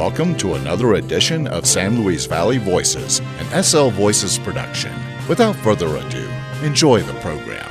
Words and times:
welcome 0.00 0.34
to 0.34 0.54
another 0.54 0.94
edition 0.94 1.46
of 1.48 1.66
San 1.66 2.02
Luis 2.02 2.24
Valley 2.24 2.56
Voices, 2.56 3.20
an 3.38 3.62
SL 3.62 3.88
Voices 3.88 4.38
production. 4.38 4.90
Without 5.28 5.54
further 5.56 5.94
ado, 5.94 6.26
enjoy 6.62 7.02
the 7.02 7.12
program. 7.20 7.70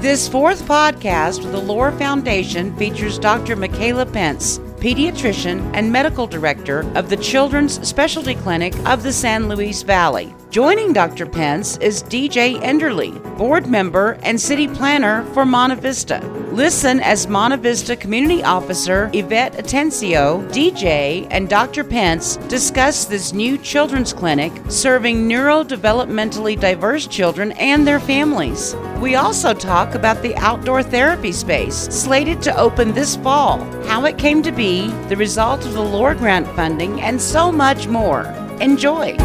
This 0.00 0.26
fourth 0.26 0.62
podcast 0.62 1.42
with 1.42 1.52
the 1.52 1.60
LOR 1.60 1.92
Foundation 1.92 2.74
features 2.78 3.18
Dr. 3.18 3.54
Mikaila 3.54 4.10
Pence, 4.10 4.60
pediatrician 4.78 5.70
and 5.74 5.92
medical 5.92 6.26
director 6.26 6.90
of 6.94 7.10
the 7.10 7.18
Children's 7.18 7.86
Specialty 7.86 8.34
Clinic 8.34 8.74
of 8.88 9.02
the 9.02 9.12
San 9.12 9.46
Luis 9.46 9.82
Valley. 9.82 10.34
Joining 10.48 10.94
Dr. 10.94 11.26
Pence 11.26 11.76
is 11.76 12.02
DJ 12.04 12.58
Enderle, 12.62 13.20
board 13.36 13.66
member 13.66 14.18
and 14.22 14.40
city 14.40 14.68
planner 14.68 15.22
for 15.34 15.44
Monte 15.44 15.82
Vista. 15.82 16.39
Listen 16.52 16.98
as 16.98 17.28
Monte 17.28 17.58
Vista 17.58 17.94
Community 17.94 18.42
Officer 18.42 19.08
Ivette 19.14 19.54
Atencio, 19.54 20.42
DJ, 20.50 21.28
and 21.30 21.48
Dr. 21.48 21.84
Pence 21.84 22.38
discuss 22.48 23.04
this 23.04 23.32
new 23.32 23.56
children's 23.56 24.12
clinic 24.12 24.52
serving 24.68 25.28
neurodevelopmentally 25.28 26.58
diverse 26.58 27.06
children 27.06 27.52
and 27.52 27.86
their 27.86 28.00
families. 28.00 28.74
We 28.98 29.14
also 29.14 29.54
talk 29.54 29.94
about 29.94 30.22
the 30.22 30.36
outdoor 30.38 30.82
therapy 30.82 31.30
space 31.30 31.76
slated 31.76 32.42
to 32.42 32.58
open 32.58 32.92
this 32.92 33.14
fall, 33.14 33.60
how 33.84 34.04
it 34.06 34.18
came 34.18 34.42
to 34.42 34.50
be, 34.50 34.88
the 35.08 35.16
result 35.16 35.64
of 35.64 35.74
the 35.74 35.80
LOR 35.80 36.16
Grant 36.16 36.48
funding, 36.56 37.00
and 37.00 37.22
so 37.22 37.52
much 37.52 37.86
more. 37.86 38.24
Enjoy! 38.60 39.16